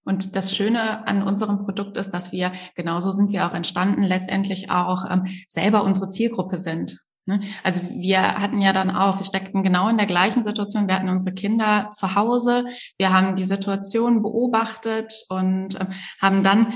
Und 0.04 0.36
das 0.36 0.54
Schöne 0.54 1.06
an 1.06 1.22
unserem 1.22 1.64
Produkt 1.64 1.96
ist, 1.96 2.10
dass 2.10 2.32
wir, 2.32 2.52
genauso 2.74 3.10
sind 3.10 3.32
wir 3.32 3.46
auch 3.46 3.54
entstanden, 3.54 4.02
letztendlich 4.02 4.70
auch 4.70 5.10
ähm, 5.10 5.24
selber 5.48 5.84
unsere 5.84 6.10
Zielgruppe 6.10 6.58
sind. 6.58 6.98
Ne? 7.26 7.40
Also 7.62 7.80
wir 7.90 8.20
hatten 8.34 8.60
ja 8.60 8.72
dann 8.72 8.90
auch, 8.90 9.18
wir 9.18 9.24
steckten 9.24 9.62
genau 9.62 9.88
in 9.88 9.96
der 9.96 10.06
gleichen 10.06 10.42
Situation. 10.42 10.88
Wir 10.88 10.96
hatten 10.96 11.08
unsere 11.08 11.32
Kinder 11.32 11.90
zu 11.90 12.14
Hause. 12.14 12.66
Wir 12.98 13.12
haben 13.12 13.34
die 13.34 13.44
Situation 13.44 14.22
beobachtet 14.22 15.24
und 15.30 15.80
ähm, 15.80 15.88
haben 16.20 16.44
dann 16.44 16.74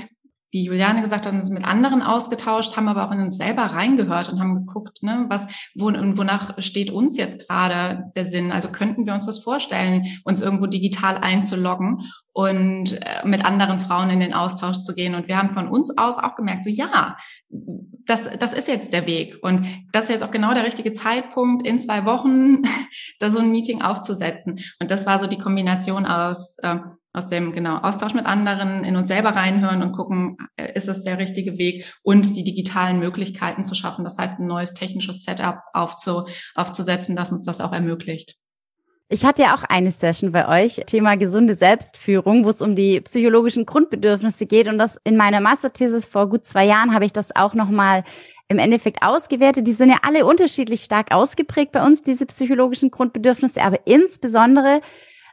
wie 0.51 0.63
Juliane 0.63 1.01
gesagt 1.01 1.25
hat, 1.25 1.33
uns 1.33 1.49
mit 1.49 1.65
anderen 1.65 2.01
ausgetauscht, 2.01 2.75
haben 2.75 2.87
aber 2.87 3.07
auch 3.07 3.11
in 3.11 3.21
uns 3.21 3.37
selber 3.37 3.63
reingehört 3.63 4.29
und 4.29 4.39
haben 4.39 4.65
geguckt, 4.65 5.03
ne, 5.03 5.25
was, 5.29 5.45
wo, 5.75 5.87
wonach 5.87 6.59
steht 6.61 6.91
uns 6.91 7.17
jetzt 7.17 7.47
gerade 7.47 8.11
der 8.15 8.25
Sinn? 8.25 8.51
Also 8.51 8.69
könnten 8.71 9.05
wir 9.05 9.13
uns 9.13 9.25
das 9.25 9.39
vorstellen, 9.39 10.05
uns 10.23 10.41
irgendwo 10.41 10.65
digital 10.65 11.17
einzuloggen 11.17 12.01
und 12.33 12.93
äh, 12.93 13.25
mit 13.25 13.45
anderen 13.45 13.79
Frauen 13.79 14.09
in 14.09 14.19
den 14.19 14.33
Austausch 14.33 14.81
zu 14.81 14.95
gehen. 14.95 15.13
Und 15.13 15.27
wir 15.27 15.37
haben 15.37 15.49
von 15.49 15.67
uns 15.67 15.97
aus 15.97 16.17
auch 16.17 16.35
gemerkt, 16.35 16.63
so 16.63 16.69
ja, 16.69 17.17
das, 18.05 18.29
das 18.39 18.53
ist 18.53 18.67
jetzt 18.67 18.93
der 18.93 19.05
Weg. 19.05 19.37
Und 19.41 19.65
das 19.91 20.05
ist 20.05 20.09
jetzt 20.09 20.23
auch 20.23 20.31
genau 20.31 20.53
der 20.53 20.65
richtige 20.65 20.91
Zeitpunkt, 20.91 21.65
in 21.67 21.79
zwei 21.79 22.05
Wochen 22.05 22.63
da 23.19 23.29
so 23.29 23.39
ein 23.39 23.51
Meeting 23.51 23.81
aufzusetzen. 23.81 24.59
Und 24.79 24.89
das 24.89 25.05
war 25.05 25.19
so 25.19 25.27
die 25.27 25.37
Kombination 25.37 26.05
aus, 26.05 26.57
äh, 26.63 26.77
aus 27.13 27.27
dem 27.27 27.53
genau 27.53 27.77
Austausch 27.77 28.13
mit 28.13 28.25
anderen, 28.25 28.83
in 28.83 28.95
uns 28.95 29.07
selber 29.07 29.29
reinhören 29.29 29.81
und 29.81 29.93
gucken, 29.93 30.37
äh, 30.57 30.73
ist 30.73 30.87
es 30.87 31.03
der 31.03 31.17
richtige 31.17 31.57
Weg 31.57 31.85
und 32.03 32.35
die 32.35 32.43
digitalen 32.43 32.99
Möglichkeiten 32.99 33.65
zu 33.65 33.75
schaffen. 33.75 34.03
Das 34.03 34.17
heißt, 34.17 34.39
ein 34.39 34.47
neues 34.47 34.73
technisches 34.73 35.23
Setup 35.23 35.59
aufzu, 35.73 36.25
aufzusetzen, 36.55 37.15
das 37.15 37.31
uns 37.31 37.43
das 37.43 37.61
auch 37.61 37.73
ermöglicht. 37.73 38.35
Ich 39.11 39.25
hatte 39.25 39.41
ja 39.41 39.55
auch 39.55 39.63
eine 39.63 39.91
Session 39.91 40.31
bei 40.31 40.65
euch, 40.65 40.83
Thema 40.85 41.17
gesunde 41.17 41.55
Selbstführung, 41.55 42.45
wo 42.45 42.49
es 42.49 42.61
um 42.61 42.75
die 42.75 43.01
psychologischen 43.01 43.65
Grundbedürfnisse 43.65 44.45
geht. 44.45 44.67
Und 44.67 44.77
das 44.77 44.99
in 45.03 45.17
meiner 45.17 45.41
Masterthesis 45.41 46.05
vor 46.05 46.29
gut 46.29 46.45
zwei 46.45 46.65
Jahren 46.65 46.93
habe 46.93 47.05
ich 47.05 47.11
das 47.11 47.35
auch 47.35 47.55
nochmal 47.55 48.03
im 48.49 48.59
Endeffekt 48.59 49.01
ausgewertet. 49.01 49.65
Die 49.65 49.73
sind 49.73 49.89
ja 49.89 49.97
alle 50.03 50.27
unterschiedlich 50.27 50.81
stark 50.81 51.11
ausgeprägt 51.11 51.71
bei 51.71 51.83
uns, 51.83 52.03
diese 52.03 52.27
psychologischen 52.27 52.91
Grundbedürfnisse, 52.91 53.63
aber 53.63 53.79
insbesondere 53.85 54.81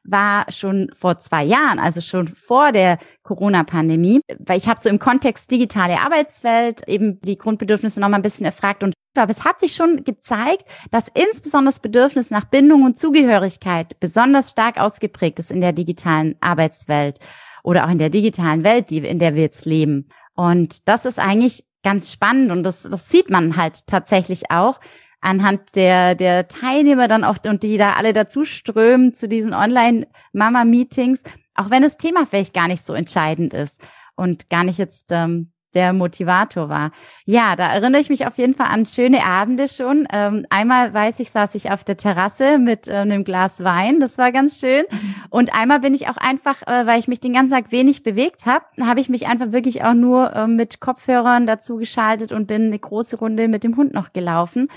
war 0.06 0.50
schon 0.50 0.90
vor 0.94 1.18
zwei 1.20 1.44
Jahren, 1.44 1.78
also 1.78 2.00
schon 2.00 2.28
vor 2.28 2.72
der 2.72 2.98
Corona-Pandemie, 3.22 4.20
weil 4.38 4.58
ich 4.58 4.68
habe 4.68 4.80
so 4.80 4.88
im 4.88 4.98
Kontext 4.98 5.50
digitale 5.50 6.00
Arbeitswelt 6.00 6.86
eben 6.88 7.20
die 7.20 7.38
Grundbedürfnisse 7.38 8.00
nochmal 8.00 8.20
ein 8.20 8.22
bisschen 8.22 8.46
erfragt 8.46 8.82
und 8.82 8.94
aber 9.14 9.30
es 9.30 9.44
hat 9.44 9.58
sich 9.58 9.74
schon 9.74 10.04
gezeigt, 10.04 10.64
dass 10.90 11.08
insbesondere 11.08 11.72
das 11.72 11.80
Bedürfnis 11.80 12.30
nach 12.30 12.44
Bindung 12.44 12.82
und 12.82 12.98
Zugehörigkeit 12.98 13.98
besonders 13.98 14.50
stark 14.50 14.78
ausgeprägt 14.78 15.38
ist 15.38 15.50
in 15.50 15.62
der 15.62 15.72
digitalen 15.72 16.36
Arbeitswelt 16.40 17.18
oder 17.62 17.86
auch 17.86 17.90
in 17.90 17.98
der 17.98 18.10
digitalen 18.10 18.62
Welt, 18.62 18.90
die, 18.90 18.98
in 18.98 19.18
der 19.18 19.34
wir 19.34 19.42
jetzt 19.42 19.64
leben. 19.64 20.08
Und 20.34 20.86
das 20.88 21.06
ist 21.06 21.18
eigentlich 21.18 21.64
ganz 21.82 22.12
spannend 22.12 22.50
und 22.50 22.64
das, 22.64 22.82
das 22.82 23.08
sieht 23.08 23.30
man 23.30 23.56
halt 23.56 23.86
tatsächlich 23.86 24.50
auch 24.50 24.80
anhand 25.20 25.76
der, 25.76 26.14
der 26.14 26.48
Teilnehmer 26.48 27.08
dann 27.08 27.24
auch 27.24 27.38
und 27.46 27.62
die 27.62 27.78
da 27.78 27.94
alle 27.94 28.12
dazu 28.12 28.44
strömen 28.44 29.14
zu 29.14 29.28
diesen 29.28 29.54
Online-Mama-Meetings, 29.54 31.22
auch 31.54 31.70
wenn 31.70 31.82
das 31.82 31.96
Thema 31.96 32.26
vielleicht 32.26 32.54
gar 32.54 32.68
nicht 32.68 32.84
so 32.84 32.92
entscheidend 32.94 33.54
ist 33.54 33.80
und 34.14 34.50
gar 34.50 34.64
nicht 34.64 34.78
jetzt 34.78 35.06
ähm, 35.10 35.52
der 35.76 35.92
Motivator 35.92 36.70
war. 36.70 36.90
Ja, 37.26 37.54
da 37.54 37.70
erinnere 37.70 38.00
ich 38.00 38.08
mich 38.08 38.26
auf 38.26 38.38
jeden 38.38 38.54
Fall 38.54 38.68
an 38.68 38.86
schöne 38.86 39.24
Abende 39.24 39.68
schon. 39.68 40.08
Ähm, 40.10 40.46
einmal 40.48 40.92
weiß 40.94 41.20
ich, 41.20 41.30
saß 41.30 41.54
ich 41.54 41.70
auf 41.70 41.84
der 41.84 41.98
Terrasse 41.98 42.58
mit 42.58 42.88
äh, 42.88 42.94
einem 42.94 43.24
Glas 43.24 43.62
Wein, 43.62 44.00
das 44.00 44.16
war 44.16 44.32
ganz 44.32 44.58
schön. 44.58 44.84
Und 45.28 45.54
einmal 45.54 45.80
bin 45.80 45.92
ich 45.92 46.08
auch 46.08 46.16
einfach, 46.16 46.62
äh, 46.62 46.86
weil 46.86 46.98
ich 46.98 47.08
mich 47.08 47.20
den 47.20 47.34
ganzen 47.34 47.52
Tag 47.52 47.72
wenig 47.72 48.02
bewegt 48.02 48.46
habe, 48.46 48.64
habe 48.80 49.00
ich 49.00 49.10
mich 49.10 49.26
einfach 49.26 49.52
wirklich 49.52 49.84
auch 49.84 49.92
nur 49.92 50.34
äh, 50.34 50.46
mit 50.46 50.80
Kopfhörern 50.80 51.46
dazu 51.46 51.76
geschaltet 51.76 52.32
und 52.32 52.46
bin 52.46 52.66
eine 52.66 52.78
große 52.78 53.18
Runde 53.18 53.46
mit 53.46 53.62
dem 53.62 53.76
Hund 53.76 53.92
noch 53.92 54.14
gelaufen. 54.14 54.68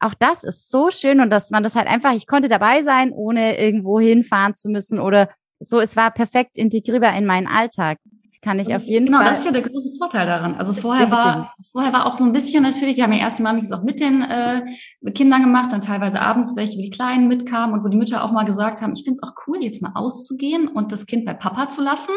Auch 0.00 0.14
das 0.14 0.44
ist 0.44 0.70
so 0.70 0.90
schön 0.90 1.20
und 1.20 1.30
dass 1.30 1.50
man 1.50 1.62
das 1.62 1.76
halt 1.76 1.86
einfach, 1.86 2.14
ich 2.14 2.26
konnte 2.26 2.48
dabei 2.48 2.82
sein, 2.82 3.12
ohne 3.12 3.58
irgendwo 3.58 4.00
hinfahren 4.00 4.54
zu 4.54 4.68
müssen 4.68 4.98
oder 4.98 5.28
so. 5.58 5.78
Es 5.78 5.94
war 5.94 6.10
perfekt 6.10 6.56
integrierbar 6.56 7.16
in 7.16 7.26
meinen 7.26 7.46
Alltag 7.46 7.98
kann 8.42 8.58
ich 8.58 8.74
auf 8.74 8.84
jeden 8.84 9.06
genau, 9.06 9.18
Fall. 9.18 9.26
Genau, 9.26 9.36
das 9.36 9.38
ist 9.40 9.44
ja 9.44 9.60
der 9.60 9.70
große 9.70 9.92
Vorteil 9.98 10.26
daran. 10.26 10.54
Also 10.54 10.72
vorher 10.72 11.10
war, 11.10 11.54
vorher 11.70 11.92
war 11.92 12.06
auch 12.06 12.16
so 12.16 12.24
ein 12.24 12.32
bisschen 12.32 12.62
natürlich, 12.62 12.96
wir 12.96 13.04
haben 13.04 13.12
ja 13.12 13.18
erst 13.18 13.38
die 13.38 13.42
Mamis 13.42 13.70
auch 13.70 13.82
mit 13.82 14.00
den 14.00 14.22
äh, 14.22 14.62
Kindern 15.14 15.42
gemacht, 15.42 15.72
dann 15.72 15.82
teilweise 15.82 16.22
abends 16.22 16.56
welche, 16.56 16.78
wo 16.78 16.82
die 16.82 16.90
Kleinen 16.90 17.28
mitkamen 17.28 17.74
und 17.74 17.84
wo 17.84 17.88
die 17.88 17.98
Mütter 17.98 18.24
auch 18.24 18.32
mal 18.32 18.44
gesagt 18.44 18.80
haben, 18.80 18.94
ich 18.94 19.04
finde 19.04 19.18
es 19.18 19.22
auch 19.22 19.34
cool, 19.46 19.62
jetzt 19.62 19.82
mal 19.82 19.92
auszugehen 19.94 20.68
und 20.68 20.90
das 20.90 21.04
Kind 21.04 21.26
bei 21.26 21.34
Papa 21.34 21.68
zu 21.68 21.82
lassen 21.82 22.14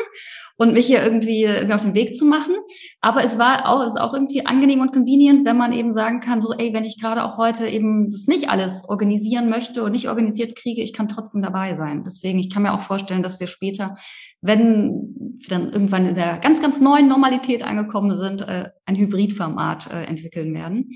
und 0.58 0.74
mich 0.74 0.88
hier 0.88 1.04
irgendwie, 1.04 1.44
irgendwie 1.44 1.74
auf 1.74 1.82
den 1.82 1.96
Weg 1.96 2.16
zu 2.16 2.26
machen. 2.26 2.56
Aber 3.02 3.24
es 3.24 3.40
war 3.40 3.68
auch, 3.68 3.86
ist 3.86 4.00
auch 4.00 4.14
irgendwie 4.14 4.46
angenehm 4.46 4.82
und 4.82 4.94
convenient, 4.94 5.46
wenn 5.46 5.58
man 5.58 5.74
eben 5.74 5.94
sagen 5.94 6.20
kann, 6.20 6.42
so, 6.42 6.54
ey, 6.54 6.74
wenn 6.74 6.84
ich 6.84 7.00
gerade 7.02 7.24
auch 7.24 7.38
heute 7.38 7.68
eben 7.68 8.10
das 8.12 8.28
nicht 8.28 8.50
alles 8.50 8.88
organisieren 8.88 9.50
möchte 9.50 9.84
und 9.84 9.92
nicht 9.92 10.10
organisiert 10.10 10.56
kriege, 10.56 10.82
ich 10.82 10.94
kann 10.94 11.08
trotzdem 11.08 11.42
dabei 11.42 11.76
sein. 11.76 12.04
Deswegen, 12.06 12.40
ich 12.40 12.50
kann 12.50 12.64
mir 12.64 12.74
auch 12.74 12.82
vorstellen, 12.82 13.24
dass 13.24 13.40
wir 13.40 13.48
später 13.48 13.96
wenn 14.44 15.16
wir 15.40 15.48
dann 15.48 15.70
irgendwann 15.70 16.06
in 16.06 16.16
der 16.16 16.38
ganz, 16.40 16.62
ganz 16.62 16.82
neuen 16.82 17.08
Normalität 17.08 17.64
angekommen 17.64 18.16
sind, 18.18 18.42
äh, 18.42 18.70
ein 18.86 18.96
Hybridformat 18.96 19.90
äh, 19.90 20.04
entwickeln 20.04 20.54
werden. 20.54 20.90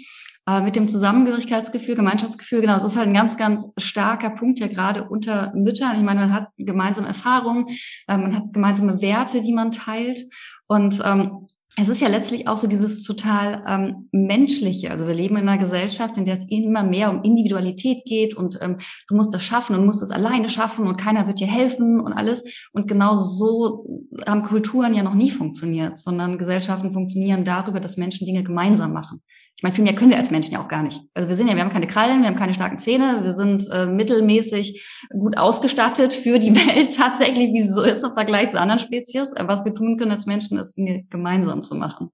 Aber 0.47 0.63
mit 0.63 0.77
dem 0.77 0.87
Zusammengehörigkeitsgefühl, 0.87 1.95
Gemeinschaftsgefühl, 1.95 2.61
genau, 2.61 2.75
das 2.75 2.85
ist 2.85 2.95
halt 2.95 3.09
ein 3.09 3.13
ganz, 3.13 3.35
ganz 3.35 3.73
starker 3.75 4.29
Punkt 4.29 4.59
ja 4.59 4.67
gerade 4.67 5.03
unter 5.03 5.51
Müttern. 5.53 5.97
Ich 5.97 6.03
meine, 6.03 6.21
man 6.21 6.33
hat 6.33 6.47
gemeinsame 6.55 7.09
Erfahrungen, 7.09 7.67
äh, 8.07 8.17
man 8.17 8.33
hat 8.33 8.53
gemeinsame 8.53 9.01
Werte, 9.01 9.41
die 9.41 9.51
man 9.51 9.71
teilt. 9.71 10.23
Und 10.67 11.01
ähm, 11.03 11.49
es 11.75 11.89
ist 11.89 11.99
ja 11.99 12.07
letztlich 12.07 12.47
auch 12.47 12.55
so 12.55 12.67
dieses 12.67 13.03
total 13.03 13.61
ähm, 13.67 14.07
menschliche. 14.13 14.89
Also 14.89 15.05
wir 15.05 15.13
leben 15.13 15.35
in 15.35 15.49
einer 15.49 15.57
Gesellschaft, 15.57 16.15
in 16.15 16.23
der 16.23 16.35
es 16.35 16.49
immer 16.49 16.83
mehr 16.83 17.09
um 17.09 17.23
Individualität 17.23 18.05
geht 18.05 18.33
und 18.33 18.57
ähm, 18.61 18.77
du 19.09 19.15
musst 19.17 19.33
das 19.33 19.43
schaffen 19.43 19.75
und 19.75 19.85
musst 19.85 20.01
es 20.01 20.11
alleine 20.11 20.47
schaffen 20.47 20.87
und 20.87 20.95
keiner 20.95 21.27
wird 21.27 21.41
dir 21.41 21.47
helfen 21.47 21.99
und 21.99 22.13
alles. 22.13 22.69
Und 22.71 22.87
genauso 22.87 23.23
so 23.23 24.07
haben 24.25 24.43
Kulturen 24.43 24.93
ja 24.93 25.03
noch 25.03 25.13
nie 25.13 25.29
funktioniert, 25.29 25.99
sondern 25.99 26.37
Gesellschaften 26.37 26.93
funktionieren 26.93 27.43
darüber, 27.43 27.81
dass 27.81 27.97
Menschen 27.97 28.25
Dinge 28.25 28.43
gemeinsam 28.43 28.93
machen. 28.93 29.21
Ich 29.57 29.63
meine, 29.63 29.73
viel 29.73 29.83
mehr 29.83 29.95
können 29.95 30.11
wir 30.11 30.19
als 30.19 30.29
Menschen 30.29 30.53
ja 30.53 30.63
auch 30.63 30.67
gar 30.67 30.83
nicht. 30.83 31.01
Also 31.15 31.29
wir 31.29 31.35
sind 31.35 31.47
ja, 31.47 31.55
wir 31.55 31.63
haben 31.63 31.71
keine 31.71 31.87
Krallen, 31.87 32.21
wir 32.21 32.27
haben 32.27 32.35
keine 32.35 32.53
starken 32.53 32.77
Zähne, 32.77 33.23
wir 33.23 33.33
sind 33.33 33.67
äh, 33.71 33.87
mittelmäßig 33.87 34.87
gut 35.09 35.35
ausgestattet 35.35 36.13
für 36.13 36.37
die 36.37 36.55
Welt 36.67 36.95
tatsächlich, 36.95 37.51
wie 37.53 37.61
es 37.61 37.73
so 37.73 37.81
ist 37.81 38.03
im 38.03 38.13
Vergleich 38.13 38.49
zu 38.49 38.59
anderen 38.59 38.79
Spezies. 38.79 39.33
Was 39.35 39.65
wir 39.65 39.73
tun 39.73 39.97
können 39.97 40.11
als 40.11 40.27
Menschen, 40.27 40.59
ist 40.59 40.77
Dinge 40.77 41.05
gemeinsam 41.09 41.63
zu 41.63 41.73
machen. 41.73 42.11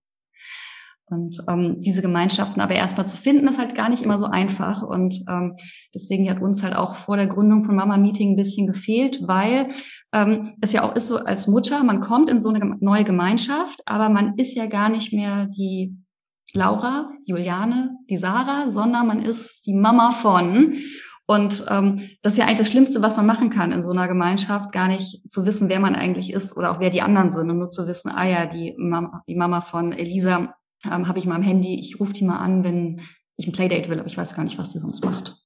Und 1.08 1.38
ähm, 1.50 1.82
diese 1.82 2.02
Gemeinschaften 2.02 2.62
aber 2.62 2.76
erstmal 2.76 3.08
zu 3.08 3.18
finden, 3.18 3.48
ist 3.50 3.60
halt 3.60 3.76
gar 3.76 3.90
nicht 3.90 4.04
immer 4.04 4.18
so 4.18 4.26
einfach. 4.26 4.82
Und 4.82 5.26
ähm, 5.30 5.56
deswegen 5.94 6.30
hat 6.30 6.42
uns 6.42 6.64
halt 6.64 6.76
auch 6.78 6.96
vor 6.96 7.18
der 7.18 7.28
Gründung 7.28 7.66
von 7.66 7.76
Mama 7.76 7.98
Meeting 7.98 8.32
ein 8.32 8.36
bisschen 8.38 8.68
gefehlt, 8.68 9.20
weil 9.28 9.68
ähm, 10.14 10.54
es 10.62 10.72
ja 10.72 10.84
auch 10.84 10.96
ist 10.96 11.08
so 11.08 11.18
als 11.18 11.48
Mutter, 11.48 11.84
man 11.84 12.00
kommt 12.00 12.30
in 12.30 12.40
so 12.40 12.50
eine 12.50 12.78
neue 12.80 13.04
Gemeinschaft, 13.04 13.82
aber 13.86 14.08
man 14.08 14.36
ist 14.38 14.56
ja 14.56 14.66
gar 14.66 14.88
nicht 14.88 15.12
mehr 15.12 15.48
die 15.48 15.94
Laura, 16.56 17.10
Juliane, 17.26 17.98
die 18.10 18.18
Sarah, 18.18 18.70
sondern 18.70 19.08
man 19.08 19.22
ist 19.22 19.66
die 19.66 19.74
Mama 19.74 20.12
von. 20.12 20.76
Und 21.26 21.66
ähm, 21.70 22.10
das 22.22 22.34
ist 22.34 22.40
ja 22.40 22.46
eigentlich 22.46 22.60
das 22.60 22.68
Schlimmste, 22.70 23.02
was 23.02 23.16
man 23.16 23.26
machen 23.26 23.50
kann 23.50 23.72
in 23.72 23.82
so 23.82 23.92
einer 23.92 24.08
Gemeinschaft, 24.08 24.72
gar 24.72 24.88
nicht 24.88 25.30
zu 25.30 25.46
wissen, 25.46 25.70
wer 25.70 25.80
man 25.80 25.96
eigentlich 25.96 26.34
ist 26.34 26.58
oder 26.58 26.72
auch 26.72 26.80
wer 26.80 26.90
die 26.90 27.02
anderen 27.02 27.32
sind 27.32 27.50
und 27.50 27.58
nur 27.58 27.70
zu 27.70 27.88
wissen, 27.88 28.12
ah 28.12 28.26
ja, 28.26 28.46
die 28.46 28.76
Mama, 28.78 29.24
die 29.28 29.36
Mama 29.36 29.62
von 29.62 29.94
Elisa 29.94 30.54
ähm, 30.86 31.08
habe 31.08 31.20
ich 31.20 31.26
mal 31.26 31.36
am 31.36 31.42
Handy, 31.42 31.80
ich 31.80 32.00
rufe 32.00 32.14
die 32.14 32.26
mal 32.26 32.40
an, 32.40 32.64
wenn 32.64 33.02
ich 33.38 33.48
ein 33.48 33.54
Playdate 33.54 33.90
will, 33.90 34.00
aber 34.00 34.08
ich 34.08 34.18
weiß 34.18 34.36
gar 34.36 34.44
nicht, 34.44 34.58
was 34.58 34.72
die 34.72 34.80
sonst 34.80 35.04
macht. 35.04 35.38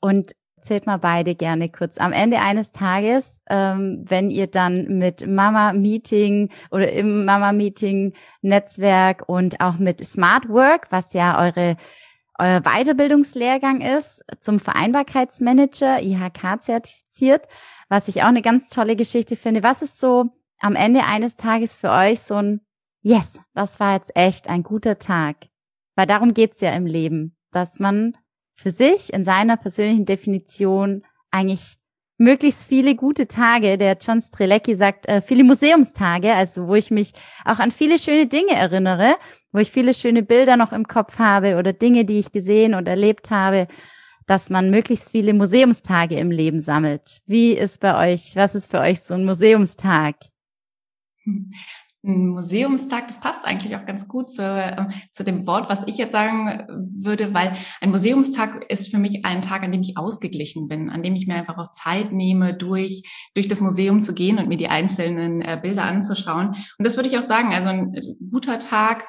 Und 0.00 0.32
erzählt 0.66 0.86
mal 0.86 0.96
beide 0.96 1.36
gerne 1.36 1.68
kurz. 1.68 1.96
Am 1.96 2.12
Ende 2.12 2.40
eines 2.40 2.72
Tages, 2.72 3.40
ähm, 3.48 4.04
wenn 4.08 4.32
ihr 4.32 4.48
dann 4.48 4.98
mit 4.98 5.24
Mama 5.24 5.72
Meeting 5.72 6.50
oder 6.72 6.90
im 6.90 7.24
Mama 7.24 7.52
Meeting 7.52 8.14
Netzwerk 8.42 9.28
und 9.28 9.60
auch 9.60 9.78
mit 9.78 10.04
Smart 10.04 10.48
Work, 10.48 10.88
was 10.90 11.12
ja 11.12 11.40
eure 11.40 11.76
euer 12.38 12.62
Weiterbildungslehrgang 12.62 13.80
ist, 13.80 14.24
zum 14.40 14.58
Vereinbarkeitsmanager, 14.58 16.02
IHK 16.02 16.60
zertifiziert, 16.60 17.46
was 17.88 18.08
ich 18.08 18.22
auch 18.22 18.28
eine 18.28 18.42
ganz 18.42 18.68
tolle 18.68 18.96
Geschichte 18.96 19.36
finde. 19.36 19.62
Was 19.62 19.82
ist 19.82 20.00
so 20.00 20.30
am 20.58 20.74
Ende 20.74 21.04
eines 21.04 21.36
Tages 21.36 21.76
für 21.76 21.90
euch 21.90 22.20
so 22.20 22.34
ein 22.34 22.60
Yes, 23.02 23.38
das 23.54 23.78
war 23.78 23.94
jetzt 23.94 24.16
echt 24.16 24.48
ein 24.48 24.64
guter 24.64 24.98
Tag? 24.98 25.36
Weil 25.94 26.08
darum 26.08 26.34
geht's 26.34 26.60
ja 26.60 26.72
im 26.72 26.86
Leben, 26.86 27.36
dass 27.52 27.78
man 27.78 28.16
für 28.56 28.70
sich 28.70 29.12
in 29.12 29.24
seiner 29.24 29.56
persönlichen 29.56 30.06
Definition 30.06 31.04
eigentlich 31.30 31.76
möglichst 32.18 32.66
viele 32.66 32.94
gute 32.94 33.28
Tage. 33.28 33.76
Der 33.78 33.96
John 34.00 34.20
Strelecki 34.22 34.74
sagt 34.74 35.06
äh, 35.06 35.20
viele 35.20 35.44
Museumstage, 35.44 36.32
also 36.32 36.66
wo 36.66 36.74
ich 36.74 36.90
mich 36.90 37.12
auch 37.44 37.58
an 37.58 37.70
viele 37.70 37.98
schöne 37.98 38.26
Dinge 38.26 38.52
erinnere, 38.52 39.16
wo 39.52 39.58
ich 39.58 39.70
viele 39.70 39.94
schöne 39.94 40.22
Bilder 40.22 40.56
noch 40.56 40.72
im 40.72 40.88
Kopf 40.88 41.18
habe 41.18 41.56
oder 41.56 41.72
Dinge, 41.72 42.04
die 42.04 42.18
ich 42.18 42.32
gesehen 42.32 42.74
und 42.74 42.88
erlebt 42.88 43.30
habe, 43.30 43.68
dass 44.26 44.50
man 44.50 44.70
möglichst 44.70 45.10
viele 45.10 45.34
Museumstage 45.34 46.18
im 46.18 46.30
Leben 46.30 46.60
sammelt. 46.60 47.20
Wie 47.26 47.52
ist 47.52 47.80
bei 47.80 48.12
euch, 48.12 48.34
was 48.34 48.54
ist 48.54 48.70
für 48.70 48.80
euch 48.80 49.00
so 49.02 49.14
ein 49.14 49.24
Museumstag? 49.24 50.16
ein 52.06 52.28
Museumstag, 52.28 53.08
das 53.08 53.20
passt 53.20 53.44
eigentlich 53.44 53.76
auch 53.76 53.84
ganz 53.84 54.08
gut 54.08 54.30
zu, 54.30 54.42
äh, 54.42 54.86
zu 55.10 55.24
dem 55.24 55.46
Wort, 55.46 55.68
was 55.68 55.82
ich 55.86 55.96
jetzt 55.96 56.12
sagen 56.12 56.66
würde, 56.68 57.34
weil 57.34 57.52
ein 57.80 57.90
Museumstag 57.90 58.64
ist 58.70 58.90
für 58.90 58.98
mich 58.98 59.24
ein 59.24 59.42
Tag, 59.42 59.62
an 59.62 59.72
dem 59.72 59.82
ich 59.82 59.98
ausgeglichen 59.98 60.68
bin, 60.68 60.88
an 60.90 61.02
dem 61.02 61.14
ich 61.14 61.26
mir 61.26 61.34
einfach 61.34 61.58
auch 61.58 61.70
Zeit 61.70 62.12
nehme, 62.12 62.54
durch, 62.54 63.02
durch 63.34 63.48
das 63.48 63.60
Museum 63.60 64.02
zu 64.02 64.14
gehen 64.14 64.38
und 64.38 64.48
mir 64.48 64.56
die 64.56 64.68
einzelnen 64.68 65.42
äh, 65.42 65.58
Bilder 65.60 65.84
anzuschauen. 65.84 66.48
Und 66.78 66.86
das 66.86 66.96
würde 66.96 67.08
ich 67.08 67.18
auch 67.18 67.22
sagen, 67.22 67.52
also 67.52 67.68
ein 67.68 67.94
guter 68.30 68.58
Tag, 68.58 69.04